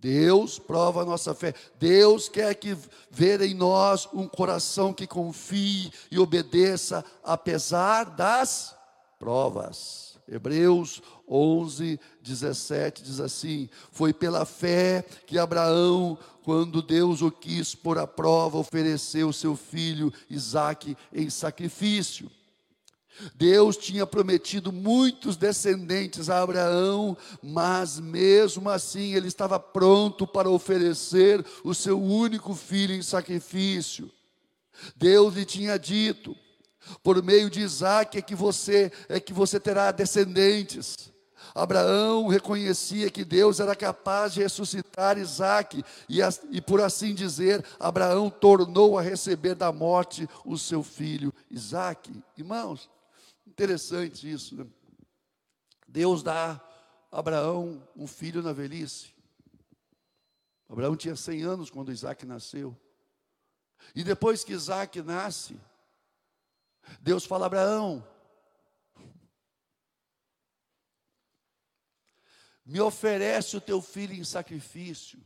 [0.00, 1.54] Deus prova a nossa fé.
[1.78, 2.76] Deus quer que
[3.10, 8.74] ver em nós um coração que confie e obedeça apesar das
[9.18, 10.09] provas.
[10.30, 17.98] Hebreus 11, 17 diz assim: Foi pela fé que Abraão, quando Deus o quis pôr
[17.98, 22.30] à prova, ofereceu seu filho Isaque em sacrifício.
[23.34, 31.44] Deus tinha prometido muitos descendentes a Abraão, mas mesmo assim ele estava pronto para oferecer
[31.64, 34.10] o seu único filho em sacrifício.
[34.96, 36.36] Deus lhe tinha dito:
[37.02, 41.10] por meio de Isaac é que você é que você terá descendentes.
[41.54, 48.30] Abraão reconhecia que Deus era capaz de ressuscitar Isaac, e, e por assim dizer, Abraão
[48.30, 52.12] tornou a receber da morte o seu filho Isaac.
[52.36, 52.88] Irmãos,
[53.60, 54.66] Interessante isso, né?
[55.86, 56.52] Deus dá
[57.12, 59.12] a Abraão um filho na velhice.
[60.66, 62.74] Abraão tinha 100 anos quando Isaac nasceu.
[63.94, 65.60] E depois que Isaac nasce,
[67.00, 68.06] Deus fala: Abraão,
[72.64, 75.22] me oferece o teu filho em sacrifício.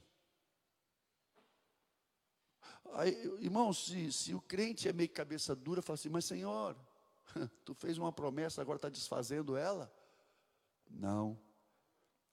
[2.94, 6.76] Aí, irmão, se, se o crente é meio cabeça dura, fala assim: Mas Senhor,
[7.64, 9.92] Tu fez uma promessa, agora está desfazendo ela?
[10.88, 11.38] Não.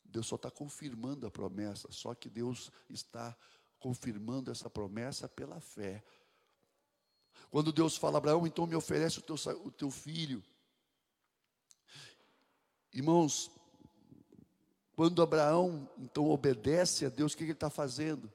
[0.04, 3.36] Deus só está confirmando a promessa, só que Deus está
[3.80, 6.04] confirmando essa promessa pela fé.
[7.52, 10.44] Quando Deus fala, Abraão, então me oferece o teu, o teu filho.
[12.92, 13.52] Irmãos,
[14.96, 18.32] quando Abraão então obedece a Deus, o que ele está fazendo?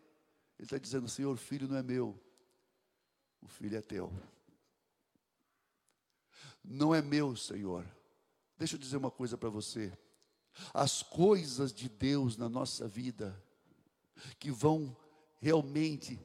[0.59, 2.17] Ele está dizendo, Senhor, o filho não é meu,
[3.43, 4.13] o filho é teu
[6.67, 7.87] não é meu, Senhor.
[8.59, 9.97] Deixa eu dizer uma coisa para você.
[10.75, 13.41] As coisas de Deus na nossa vida,
[14.39, 14.97] que vão
[15.39, 16.19] realmente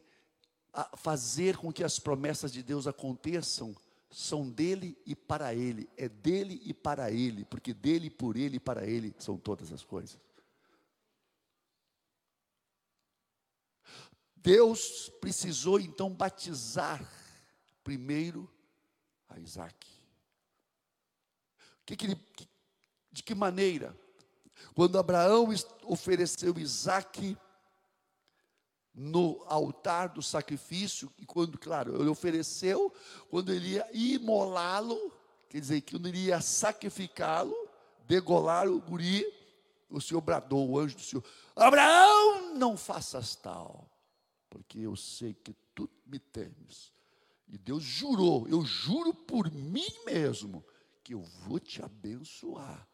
[0.96, 3.76] fazer com que as promessas de Deus aconteçam,
[4.10, 8.60] são dele e para ele, é dele e para ele, porque dele, por ele e
[8.60, 10.20] para ele são todas as coisas.
[14.36, 17.08] Deus precisou então batizar
[17.84, 18.50] primeiro
[19.30, 19.88] a Isaac.
[21.86, 22.20] Que que ele,
[23.12, 23.96] de que maneira?
[24.74, 25.48] Quando Abraão
[25.84, 27.38] ofereceu Isaac
[28.94, 32.94] no altar do sacrifício, e quando, claro, ele ofereceu,
[33.30, 35.14] quando ele ia imolá-lo,
[35.50, 37.56] quer dizer, que quando ele ia sacrificá-lo,
[38.06, 39.26] degolar o guri,
[39.90, 41.24] o Senhor bradou, o anjo do Senhor:
[41.56, 43.90] Abraão, não faças tal,
[44.50, 46.92] porque eu sei que tu me temes.
[47.48, 50.64] E Deus jurou, eu juro por mim mesmo,
[51.04, 52.88] que eu vou te abençoar,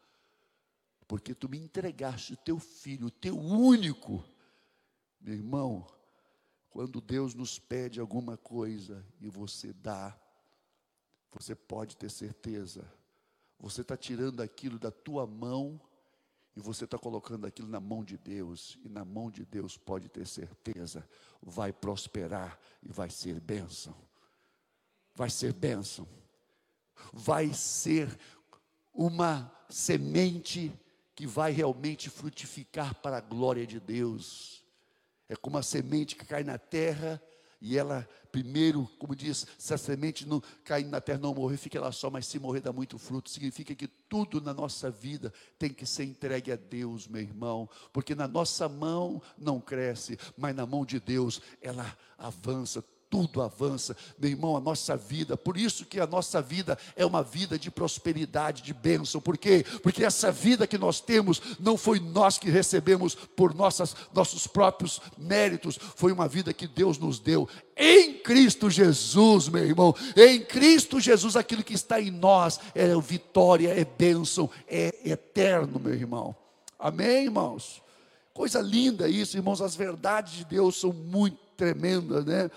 [1.07, 4.23] porque tu me entregaste o teu filho, o teu único.
[5.19, 5.87] Meu irmão,
[6.69, 10.17] quando Deus nos pede alguma coisa e você dá,
[11.31, 12.89] você pode ter certeza,
[13.59, 15.79] você está tirando aquilo da tua mão
[16.55, 20.09] e você está colocando aquilo na mão de Deus, e na mão de Deus pode
[20.09, 21.07] ter certeza,
[21.39, 23.95] vai prosperar e vai ser bênção.
[25.13, 26.07] Vai ser bênção
[27.13, 28.17] vai ser
[28.93, 30.71] uma semente
[31.15, 34.63] que vai realmente frutificar para a glória de Deus.
[35.29, 37.21] É como a semente que cai na terra
[37.59, 41.77] e ela, primeiro, como diz, se a semente não cair na terra, não morrer, fica
[41.77, 43.29] ela só, mas se morrer dá muito fruto.
[43.29, 48.13] Significa que tudo na nossa vida tem que ser entregue a Deus, meu irmão, porque
[48.13, 54.29] na nossa mão não cresce, mas na mão de Deus ela avança tudo avança, meu
[54.29, 55.37] irmão, a nossa vida.
[55.37, 59.21] Por isso que a nossa vida é uma vida de prosperidade, de bênção.
[59.21, 59.65] Por quê?
[59.81, 65.01] Porque essa vida que nós temos não foi nós que recebemos por nossas, nossos próprios
[65.17, 69.95] méritos, foi uma vida que Deus nos deu em Cristo Jesus, meu irmão.
[70.15, 75.93] Em Cristo Jesus, aquilo que está em nós é vitória, é bênção, é eterno, meu
[75.93, 76.35] irmão.
[76.79, 77.81] Amém, irmãos?
[78.33, 79.61] Coisa linda isso, irmãos.
[79.61, 82.49] As verdades de Deus são muito tremendas, né?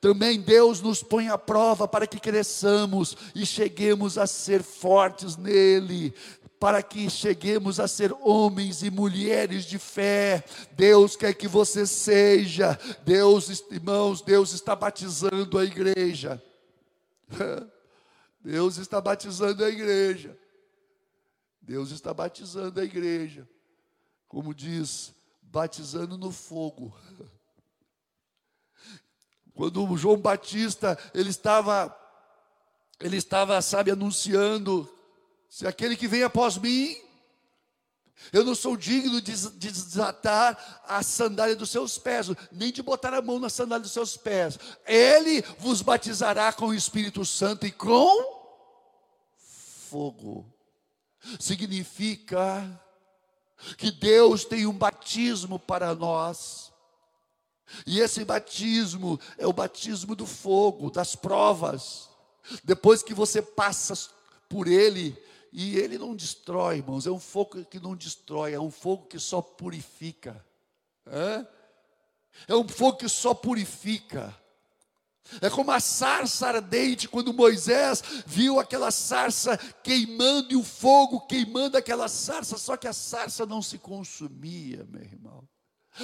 [0.00, 6.14] Também Deus nos põe à prova para que cresçamos e cheguemos a ser fortes nele,
[6.58, 10.44] para que cheguemos a ser homens e mulheres de fé.
[10.72, 12.78] Deus quer que você seja.
[13.04, 16.42] Deus, irmãos, Deus está batizando a igreja.
[18.40, 20.36] Deus está batizando a igreja.
[21.60, 23.48] Deus está batizando a igreja.
[24.28, 25.12] Como diz,
[25.42, 26.94] batizando no fogo.
[29.56, 31.96] Quando João Batista, ele estava,
[33.00, 34.88] ele estava, sabe, anunciando,
[35.48, 36.94] se aquele que vem após mim,
[38.32, 43.22] Eu não sou digno de desatar a sandália dos seus pés, nem de botar a
[43.22, 44.58] mão na sandália dos seus pés.
[44.86, 48.36] Ele vos batizará com o Espírito Santo e com
[49.90, 50.46] fogo.
[51.38, 52.82] Significa
[53.76, 56.72] que Deus tem um batismo para nós.
[57.86, 62.08] E esse batismo é o batismo do fogo, das provas.
[62.62, 64.10] Depois que você passa
[64.48, 65.16] por ele,
[65.52, 69.18] e ele não destrói, irmãos, é um fogo que não destrói, é um fogo que
[69.18, 70.44] só purifica.
[71.06, 71.46] É,
[72.48, 74.34] é um fogo que só purifica.
[75.40, 81.76] É como a sarça ardente, quando Moisés viu aquela sarça queimando e o fogo queimando
[81.76, 85.48] aquela sarça, só que a sarça não se consumia, meu irmão.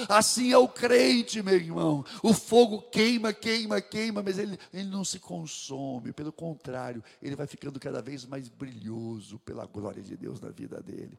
[0.09, 2.05] Assim é o crente, meu irmão.
[2.21, 6.11] O fogo queima, queima, queima, mas ele, ele não se consome.
[6.11, 10.81] Pelo contrário, ele vai ficando cada vez mais brilhoso pela glória de Deus na vida
[10.81, 11.17] dele.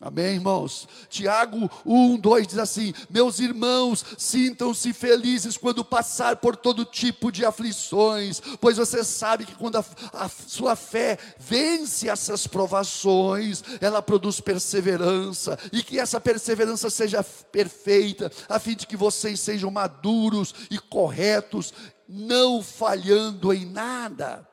[0.00, 0.86] Amém, irmãos?
[1.08, 7.44] Tiago 1, 2 diz assim: Meus irmãos, sintam-se felizes quando passar por todo tipo de
[7.44, 14.40] aflições, pois você sabe que quando a, a, sua fé vence essas provações, ela produz
[14.40, 20.78] perseverança, e que essa perseverança seja perfeita, a fim de que vocês sejam maduros e
[20.78, 21.74] corretos,
[22.08, 24.48] não falhando em nada.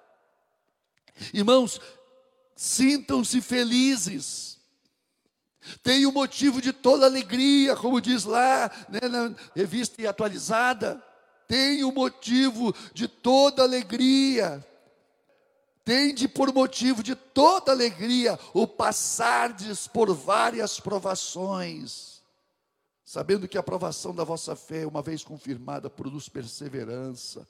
[1.31, 1.79] Irmãos,
[2.55, 4.54] sintam-se felizes
[5.81, 11.01] tem o motivo de toda alegria, como diz lá né, na revista atualizada.
[11.47, 14.65] Tem o motivo de toda alegria.
[15.83, 22.23] Tende por motivo de toda alegria o passardes por várias provações,
[23.03, 27.47] sabendo que a provação da vossa fé, uma vez confirmada, produz perseverança.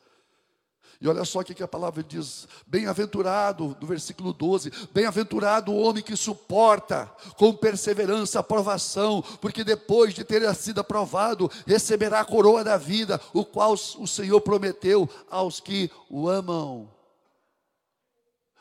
[1.01, 6.03] E olha só o que a palavra diz: bem-aventurado, do versículo 12: bem-aventurado o homem
[6.03, 7.05] que suporta
[7.37, 13.19] com perseverança a provação, porque depois de ter sido aprovado, receberá a coroa da vida,
[13.33, 16.91] o qual o Senhor prometeu aos que o amam.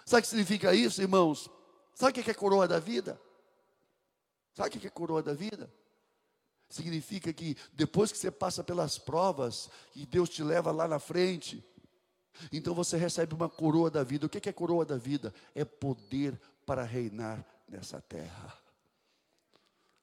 [0.05, 1.51] Sabe o que significa isso, irmãos?
[1.95, 3.21] Sabe o que é coroa da vida?
[4.53, 5.73] Sabe o que é coroa da vida?
[6.69, 11.65] Significa que depois que você passa pelas provas, e Deus te leva lá na frente,
[12.53, 14.27] então você recebe uma coroa da vida.
[14.27, 15.33] O que é coroa da vida?
[15.55, 18.57] É poder para reinar nessa terra.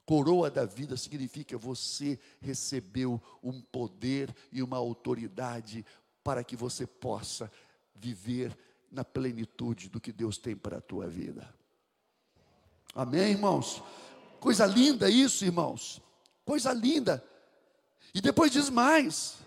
[0.05, 5.85] Coroa da vida significa você recebeu um poder e uma autoridade
[6.23, 7.51] para que você possa
[7.95, 8.57] viver
[8.91, 11.47] na plenitude do que Deus tem para a tua vida.
[12.93, 13.81] Amém, irmãos?
[14.39, 16.01] Coisa linda isso, irmãos.
[16.43, 17.23] Coisa linda.
[18.13, 19.37] E depois diz mais: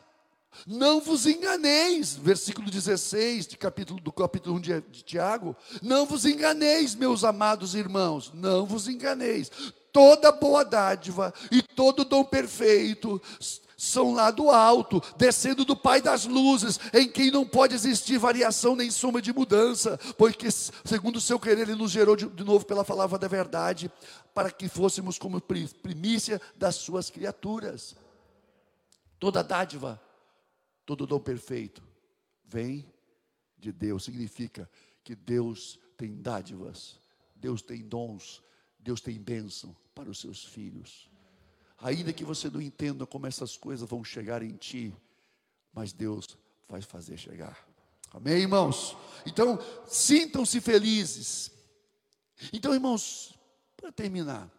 [0.66, 5.56] não vos enganeis, versículo 16 de capítulo, do capítulo 1 de, de Tiago.
[5.82, 9.50] Não vos enganeis, meus amados irmãos, não vos enganeis.
[9.92, 13.20] Toda boa dádiva e todo dom perfeito
[13.76, 18.74] são lá do alto, descendo do Pai das luzes, em quem não pode existir variação
[18.74, 22.64] nem soma de mudança, porque, segundo o seu querer, Ele nos gerou de, de novo
[22.64, 23.90] pela palavra da verdade,
[24.34, 27.94] para que fôssemos como primícia das suas criaturas.
[29.20, 30.00] Toda dádiva
[30.84, 31.82] Todo dom perfeito
[32.44, 32.92] vem
[33.58, 34.04] de Deus.
[34.04, 34.70] Significa
[35.02, 36.98] que Deus tem dádivas,
[37.34, 38.42] Deus tem dons,
[38.78, 41.10] Deus tem bênção para os seus filhos.
[41.78, 44.94] Ainda que você não entenda como essas coisas vão chegar em ti,
[45.72, 47.66] mas Deus vai fazer chegar.
[48.12, 48.96] Amém, irmãos?
[49.26, 51.50] Então, sintam-se felizes.
[52.52, 53.36] Então, irmãos,
[53.76, 54.50] para terminar,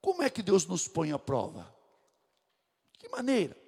[0.00, 1.74] como é que Deus nos põe à prova?
[2.92, 3.63] De que maneira?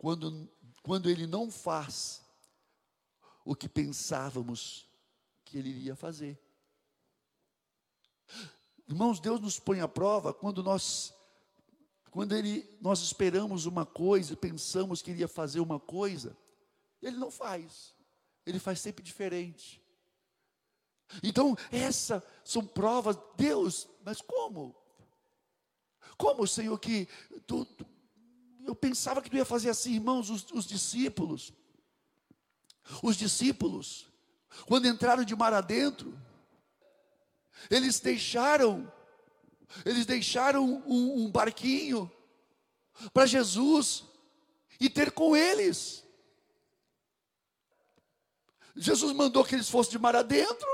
[0.00, 0.48] Quando,
[0.82, 2.24] quando ele não faz
[3.44, 4.88] o que pensávamos
[5.44, 6.40] que ele iria fazer.
[8.88, 11.12] Irmãos, Deus nos põe à prova quando nós
[12.10, 16.34] quando ele, nós esperamos uma coisa, pensamos que iria fazer uma coisa,
[17.02, 17.94] ele não faz.
[18.46, 19.84] Ele faz sempre diferente.
[21.22, 24.74] Então, essas são provas, Deus, mas como?
[26.16, 27.06] Como, Senhor, que
[27.46, 27.86] tu, tu
[28.70, 31.52] eu pensava que tu ia fazer assim, irmãos, os, os discípulos.
[33.02, 34.06] Os discípulos,
[34.66, 36.18] quando entraram de mar adentro,
[37.68, 38.90] eles deixaram,
[39.84, 42.10] eles deixaram um, um barquinho
[43.12, 44.04] para Jesus
[44.78, 46.04] e ter com eles.
[48.76, 50.68] Jesus mandou que eles fossem de mar adentro,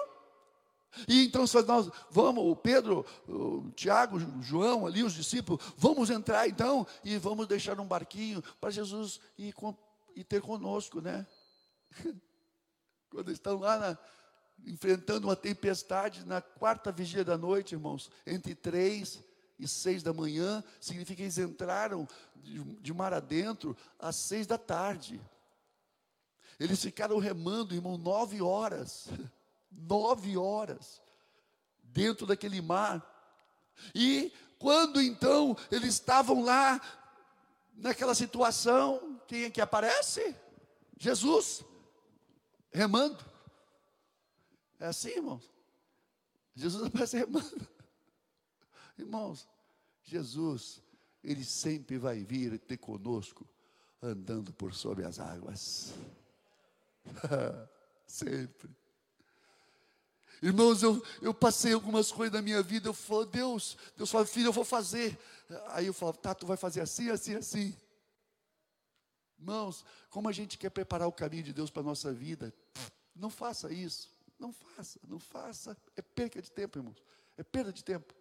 [1.08, 6.48] e então nós vamos, o Pedro, o Tiago, o João ali, os discípulos, vamos entrar
[6.48, 9.76] então e vamos deixar um barquinho para Jesus ir, com,
[10.14, 11.26] ir ter conosco, né?
[13.10, 13.98] Quando estão lá na,
[14.64, 19.22] enfrentando uma tempestade na quarta vigília da noite, irmãos, entre três
[19.58, 24.58] e seis da manhã, significa que eles entraram de, de mar adentro às seis da
[24.58, 25.20] tarde.
[26.58, 29.08] Eles ficaram remando, irmão, nove horas,
[29.70, 31.00] nove horas,
[31.82, 33.04] dentro daquele mar.
[33.94, 36.80] E quando então eles estavam lá,
[37.76, 40.34] naquela situação, quem é que aparece?
[40.96, 41.64] Jesus,
[42.72, 43.24] remando.
[44.80, 45.50] É assim, irmãos.
[46.54, 47.68] Jesus aparece remando.
[48.98, 49.46] Irmãos,
[50.02, 50.82] Jesus,
[51.22, 53.46] Ele sempre vai vir ter conosco,
[54.00, 55.92] andando por sobre as águas.
[58.06, 58.74] sempre.
[60.42, 64.48] Irmãos, eu, eu passei algumas coisas na minha vida, eu falo, Deus, Deus fala, filho,
[64.48, 65.18] eu vou fazer.
[65.68, 67.76] Aí eu falo, tá, tu vai fazer assim, assim, assim.
[69.38, 72.52] Irmãos, como a gente quer preparar o caminho de Deus para a nossa vida,
[73.14, 74.14] não faça isso.
[74.38, 75.76] Não faça, não faça.
[75.96, 77.02] É perda de tempo, irmãos.
[77.36, 78.14] É perda de tempo.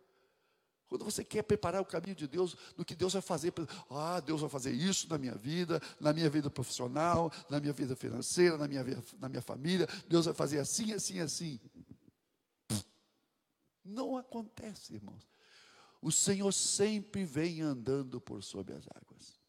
[0.88, 3.52] Quando você quer preparar o caminho de Deus, do que Deus vai fazer,
[3.90, 7.96] ah, Deus vai fazer isso na minha vida, na minha vida profissional, na minha vida
[7.96, 8.84] financeira, na minha,
[9.20, 11.60] na minha família, Deus vai fazer assim, assim, assim.
[13.86, 15.26] Não acontece, irmãos.
[16.02, 19.40] O Senhor sempre vem andando por sobre as águas.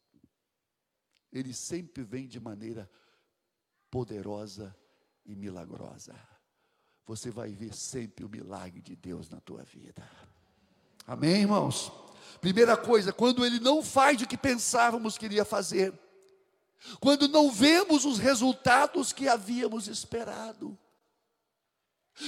[1.31, 2.89] Ele sempre vem de maneira
[3.91, 4.75] poderosa
[5.25, 6.15] e milagrosa
[7.07, 10.05] você vai ver sempre o milagre de Deus na tua vida.
[11.07, 11.89] Amém, irmãos?
[12.41, 15.97] Primeira coisa, quando ele não faz o que pensávamos que iria fazer,
[16.99, 20.77] quando não vemos os resultados que havíamos esperado,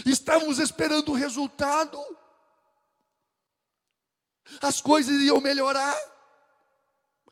[0.06, 1.98] estávamos esperando o resultado,
[4.62, 5.98] as coisas iriam melhorar.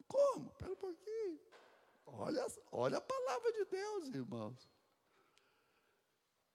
[0.07, 0.49] Como?
[0.49, 1.39] Espera um pouquinho.
[2.05, 4.69] Olha, olha a palavra de Deus, irmãos.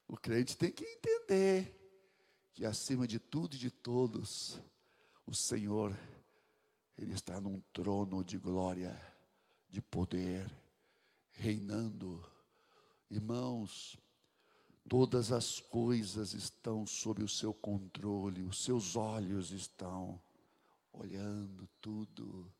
[0.08, 1.78] O crente tem que entender
[2.52, 4.60] que acima de tudo e de todos,
[5.26, 5.96] o Senhor,
[6.98, 8.94] Ele está num trono de glória,
[9.68, 10.50] de poder,
[11.30, 12.22] reinando.
[13.10, 13.98] Irmãos,
[14.88, 20.20] todas as coisas estão sob o seu controle, os seus olhos estão
[20.92, 22.52] olhando tudo,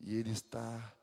[0.00, 0.94] e Ele está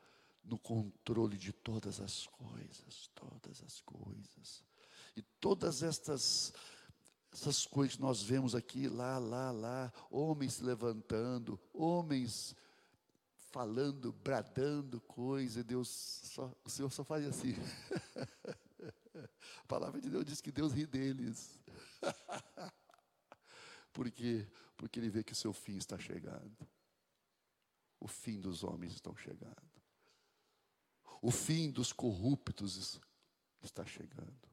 [0.44, 4.64] no controle de todas as coisas, todas as coisas.
[5.16, 6.54] E todas estas
[7.32, 12.56] essas coisas que nós vemos aqui, lá, lá, lá, homens se levantando, homens
[13.52, 15.90] falando, bradando coisa, Deus
[16.24, 17.56] só, o Senhor só faz assim.
[19.24, 21.61] A palavra de Deus diz que Deus ri deles.
[23.93, 24.47] Por quê?
[24.78, 26.67] Porque ele vê que o seu fim está chegando.
[27.99, 29.70] O fim dos homens estão chegando.
[31.22, 32.99] O fim dos corruptos
[33.61, 34.49] está chegando.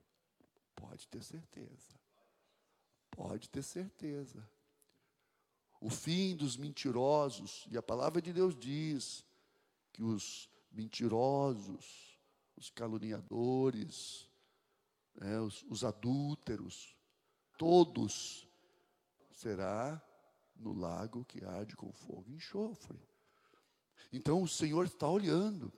[0.75, 1.95] Pode ter certeza.
[3.11, 4.47] Pode ter certeza.
[5.81, 9.25] O fim dos mentirosos, e a palavra de Deus diz
[9.93, 12.19] que os mentirosos,
[12.57, 14.26] os caluniadores,
[15.21, 16.97] é, os, os adúlteros,
[17.59, 18.49] todos
[19.33, 20.03] será
[20.57, 22.99] no lago que arde com fogo e enxofre.
[24.13, 25.73] Então o Senhor está olhando,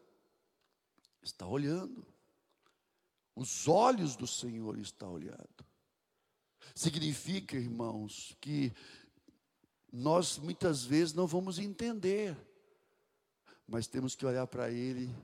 [1.23, 2.07] está olhando.
[3.35, 5.67] Os olhos do Senhor estão olhando.
[6.75, 8.73] Significa, irmãos, que
[9.93, 12.37] nós muitas vezes não vamos entender,
[13.67, 15.15] mas temos que olhar para Ele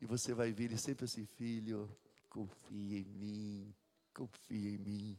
[0.00, 1.88] e você vai ver Ele sempre assim, filho,
[2.38, 3.74] confia em mim,
[4.14, 5.18] confia em mim.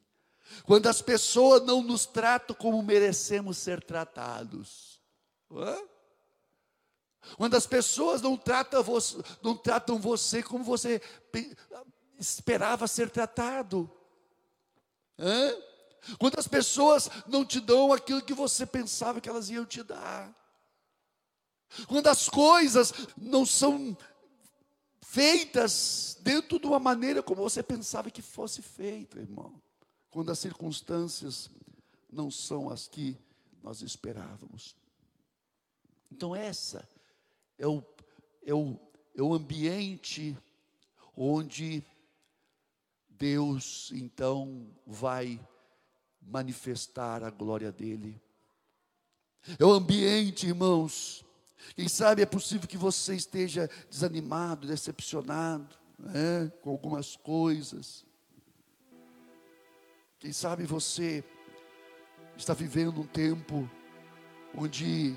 [0.64, 5.02] Quando as pessoas não nos tratam como merecemos ser tratados,
[5.52, 5.78] Hã?
[7.36, 11.02] quando as pessoas não tratam, você, não tratam você como você
[12.18, 13.92] esperava ser tratado.
[15.18, 15.54] Hã?
[16.18, 20.34] Quando as pessoas não te dão aquilo que você pensava que elas iam te dar.
[21.88, 23.96] Quando as coisas não são
[25.10, 29.60] feitas dentro de uma maneira como você pensava que fosse feito, irmão.
[30.12, 31.49] Quando as circunstâncias
[32.12, 33.18] não são as que
[33.64, 34.76] nós esperávamos.
[36.12, 36.88] Então, essa
[37.57, 37.84] é o,
[38.43, 38.80] é o,
[39.16, 40.38] é o ambiente
[41.18, 41.84] onde
[43.10, 45.39] Deus então vai
[46.22, 48.22] manifestar a glória dele.
[49.57, 51.26] É o ambiente, irmãos.
[51.76, 58.05] Quem sabe é possível que você esteja desanimado, decepcionado né, com algumas coisas.
[60.20, 61.24] Quem sabe você
[62.38, 63.70] está vivendo um tempo
[64.55, 65.16] onde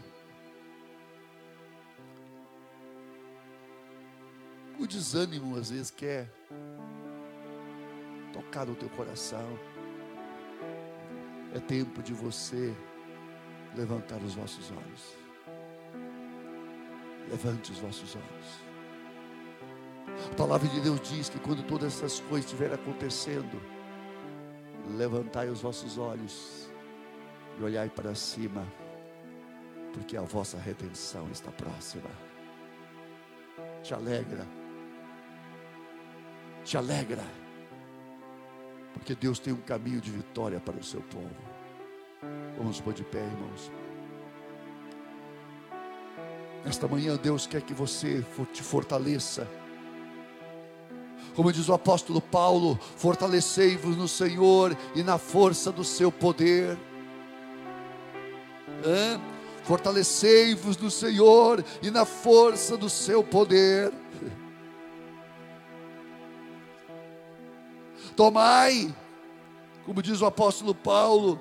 [4.78, 6.28] o desânimo às vezes quer
[8.32, 9.58] tocar no teu coração.
[11.54, 12.74] É tempo de você
[13.76, 15.21] levantar os vossos olhos.
[17.32, 18.62] Levante os vossos olhos.
[20.30, 23.58] A palavra de Deus diz que quando todas essas coisas estiverem acontecendo,
[24.98, 26.70] levantai os vossos olhos
[27.58, 28.66] e olhai para cima,
[29.94, 32.10] porque a vossa redenção está próxima.
[33.82, 34.46] Te alegra,
[36.62, 37.24] te alegra,
[38.92, 41.34] porque Deus tem um caminho de vitória para o seu povo.
[42.58, 43.72] Vamos pôr de pé, irmãos.
[46.64, 49.48] Nesta manhã, Deus quer que você te fortaleça.
[51.34, 56.78] Como diz o apóstolo Paulo, fortalecei-vos no Senhor e na força do seu poder.
[59.64, 63.92] Fortalecei-vos no Senhor e na força do seu poder.
[68.14, 68.94] Tomai,
[69.86, 71.40] como diz o apóstolo Paulo,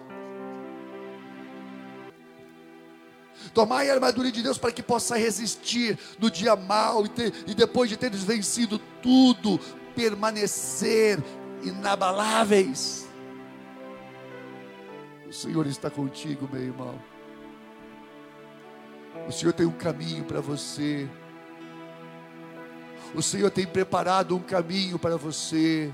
[3.53, 7.53] Tomai a armadura de Deus para que possa resistir no dia mal e, ter, e
[7.53, 9.59] depois de teres vencido tudo,
[9.95, 11.21] permanecer
[11.63, 13.07] inabaláveis.
[15.27, 16.99] O Senhor está contigo, meu irmão.
[19.27, 21.07] O Senhor tem um caminho para você.
[23.13, 25.91] O Senhor tem preparado um caminho para você.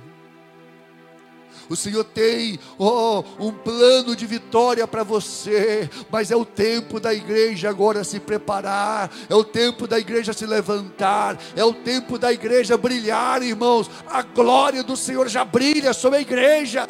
[1.69, 7.13] O Senhor tem oh, um plano de vitória para você, mas é o tempo da
[7.13, 12.31] igreja agora se preparar, é o tempo da igreja se levantar, é o tempo da
[12.31, 13.89] igreja brilhar, irmãos.
[14.07, 16.87] A glória do Senhor já brilha sobre a igreja.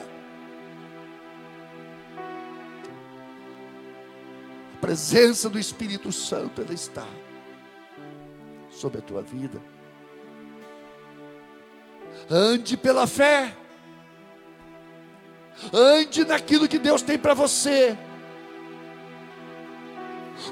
[4.76, 7.07] A presença do Espírito Santo ela está
[8.70, 9.59] sobre a tua vida.
[12.30, 13.55] Ande pela fé.
[15.74, 17.97] Ande naquilo que Deus tem para você.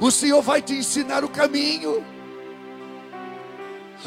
[0.01, 2.03] O Senhor vai te ensinar o caminho.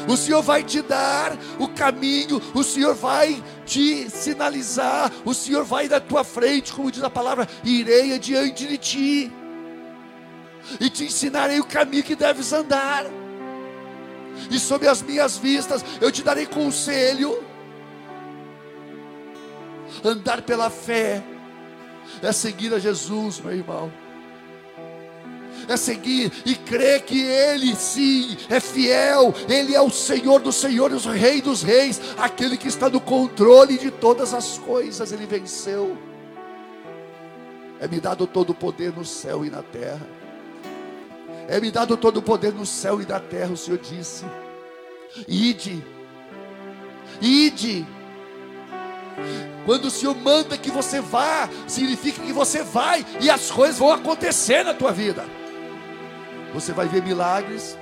[0.07, 5.89] O Senhor vai te dar o caminho, o Senhor vai te sinalizar, o Senhor vai
[5.89, 9.33] da tua frente, como diz a palavra, irei adiante de ti,
[10.79, 13.05] e te ensinarei o caminho que deves andar,
[14.49, 17.43] e sob as minhas vistas eu te darei conselho,
[20.03, 21.23] Andar pela fé
[22.21, 23.91] é seguir a Jesus, meu irmão.
[25.67, 31.05] É seguir e crer que Ele sim é fiel, Ele é o Senhor dos Senhores,
[31.05, 35.97] o Rei dos Reis, aquele que está no controle de todas as coisas, Ele venceu.
[37.79, 40.05] É-me dado todo o poder no céu e na terra.
[41.47, 44.25] É-me dado todo o poder no céu e na terra, o Senhor disse.
[45.27, 45.83] Ide,
[47.21, 47.85] ide
[49.69, 53.91] quando o Senhor manda que você vá, significa que você vai e as coisas vão
[53.91, 55.23] acontecer na tua vida.
[56.55, 57.77] Você vai ver milagres,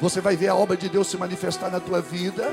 [0.00, 2.50] você vai ver a obra de Deus se manifestar na tua vida.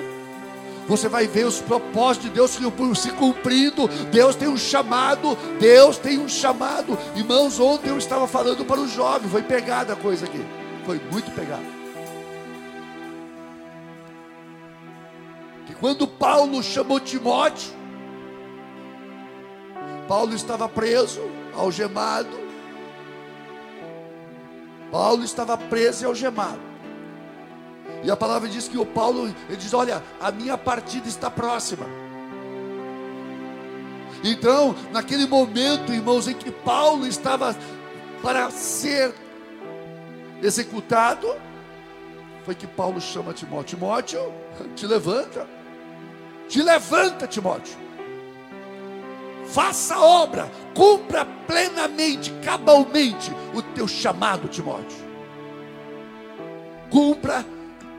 [0.85, 2.59] Você vai ver os propósitos de Deus
[2.99, 3.87] se cumprindo.
[4.11, 5.37] Deus tem um chamado.
[5.57, 6.99] Deus tem um chamado.
[7.15, 9.31] Irmãos, ontem eu estava falando para os jovens.
[9.31, 10.45] Foi pegada a coisa aqui.
[10.85, 11.63] Foi muito pegada.
[15.65, 17.84] Que quando Paulo chamou Timóteo,
[20.07, 21.21] Paulo estava preso,
[21.53, 22.45] algemado.
[24.91, 26.59] Paulo estava preso e algemado.
[28.03, 31.85] E a palavra diz que o Paulo, ele diz: Olha, a minha partida está próxima.
[34.23, 37.55] Então, naquele momento, irmãos, em que Paulo estava
[38.21, 39.13] para ser
[40.41, 41.27] executado,
[42.43, 44.33] foi que Paulo chama Timóteo: Timóteo,
[44.75, 45.47] te levanta,
[46.47, 47.84] te levanta, Timóteo
[49.47, 55.05] faça a obra, cumpra plenamente, cabalmente o teu chamado, Timóteo.
[56.89, 57.45] Cumpra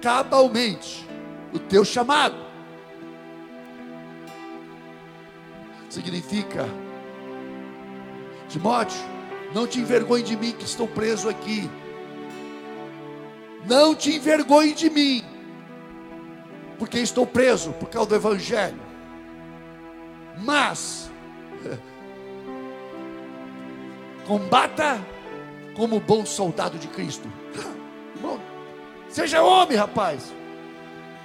[0.00, 1.06] cabalmente
[1.52, 2.36] o teu chamado.
[5.88, 6.68] Significa,
[8.48, 8.98] Timóteo,
[9.54, 11.70] não te envergonhe de mim que estou preso aqui.
[13.66, 15.24] Não te envergonhe de mim,
[16.78, 18.80] porque estou preso por causa do Evangelho.
[20.38, 21.05] Mas
[24.26, 25.00] Combata
[25.76, 27.30] como bom soldado de Cristo.
[28.20, 28.40] Bom,
[29.08, 30.32] seja homem, rapaz.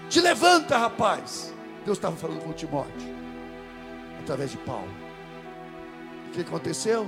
[0.10, 1.54] Te levanta, rapaz.
[1.86, 3.16] Deus estava falando com Timóteo,
[4.20, 4.92] através de Paulo.
[6.28, 7.08] O que aconteceu?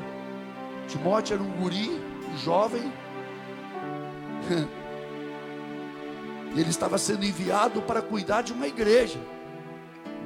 [0.87, 1.89] Timóteo era um guri,
[2.29, 2.91] um jovem.
[6.55, 9.19] E ele estava sendo enviado para cuidar de uma igreja.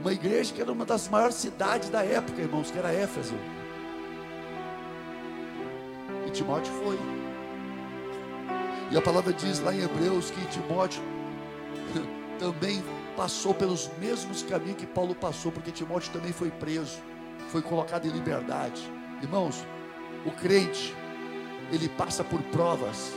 [0.01, 3.33] Uma igreja que era uma das maiores cidades da época, irmãos, que era Éfeso.
[6.31, 6.97] Timóteo foi.
[8.91, 11.01] E a palavra diz lá em Hebreus que Timóteo
[12.39, 12.83] também
[13.15, 16.99] passou pelos mesmos caminhos que Paulo passou, porque Timóteo também foi preso,
[17.49, 18.81] foi colocado em liberdade.
[19.21, 19.65] Irmãos,
[20.25, 20.95] o crente,
[21.71, 23.13] ele passa por provas,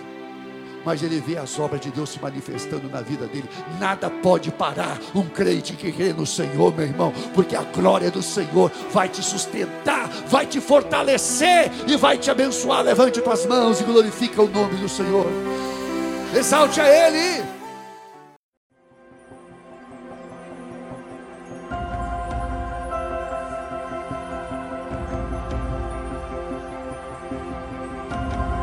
[0.84, 3.48] mas ele vê as obras de Deus se manifestando na vida dele.
[3.78, 8.22] Nada pode parar um crente que crê no Senhor, meu irmão, porque a glória do
[8.22, 12.82] Senhor vai te sustentar, vai te fortalecer e vai te abençoar.
[12.82, 15.26] Levante tuas mãos e glorifica o nome do Senhor.
[16.34, 17.59] Exalte a Ele.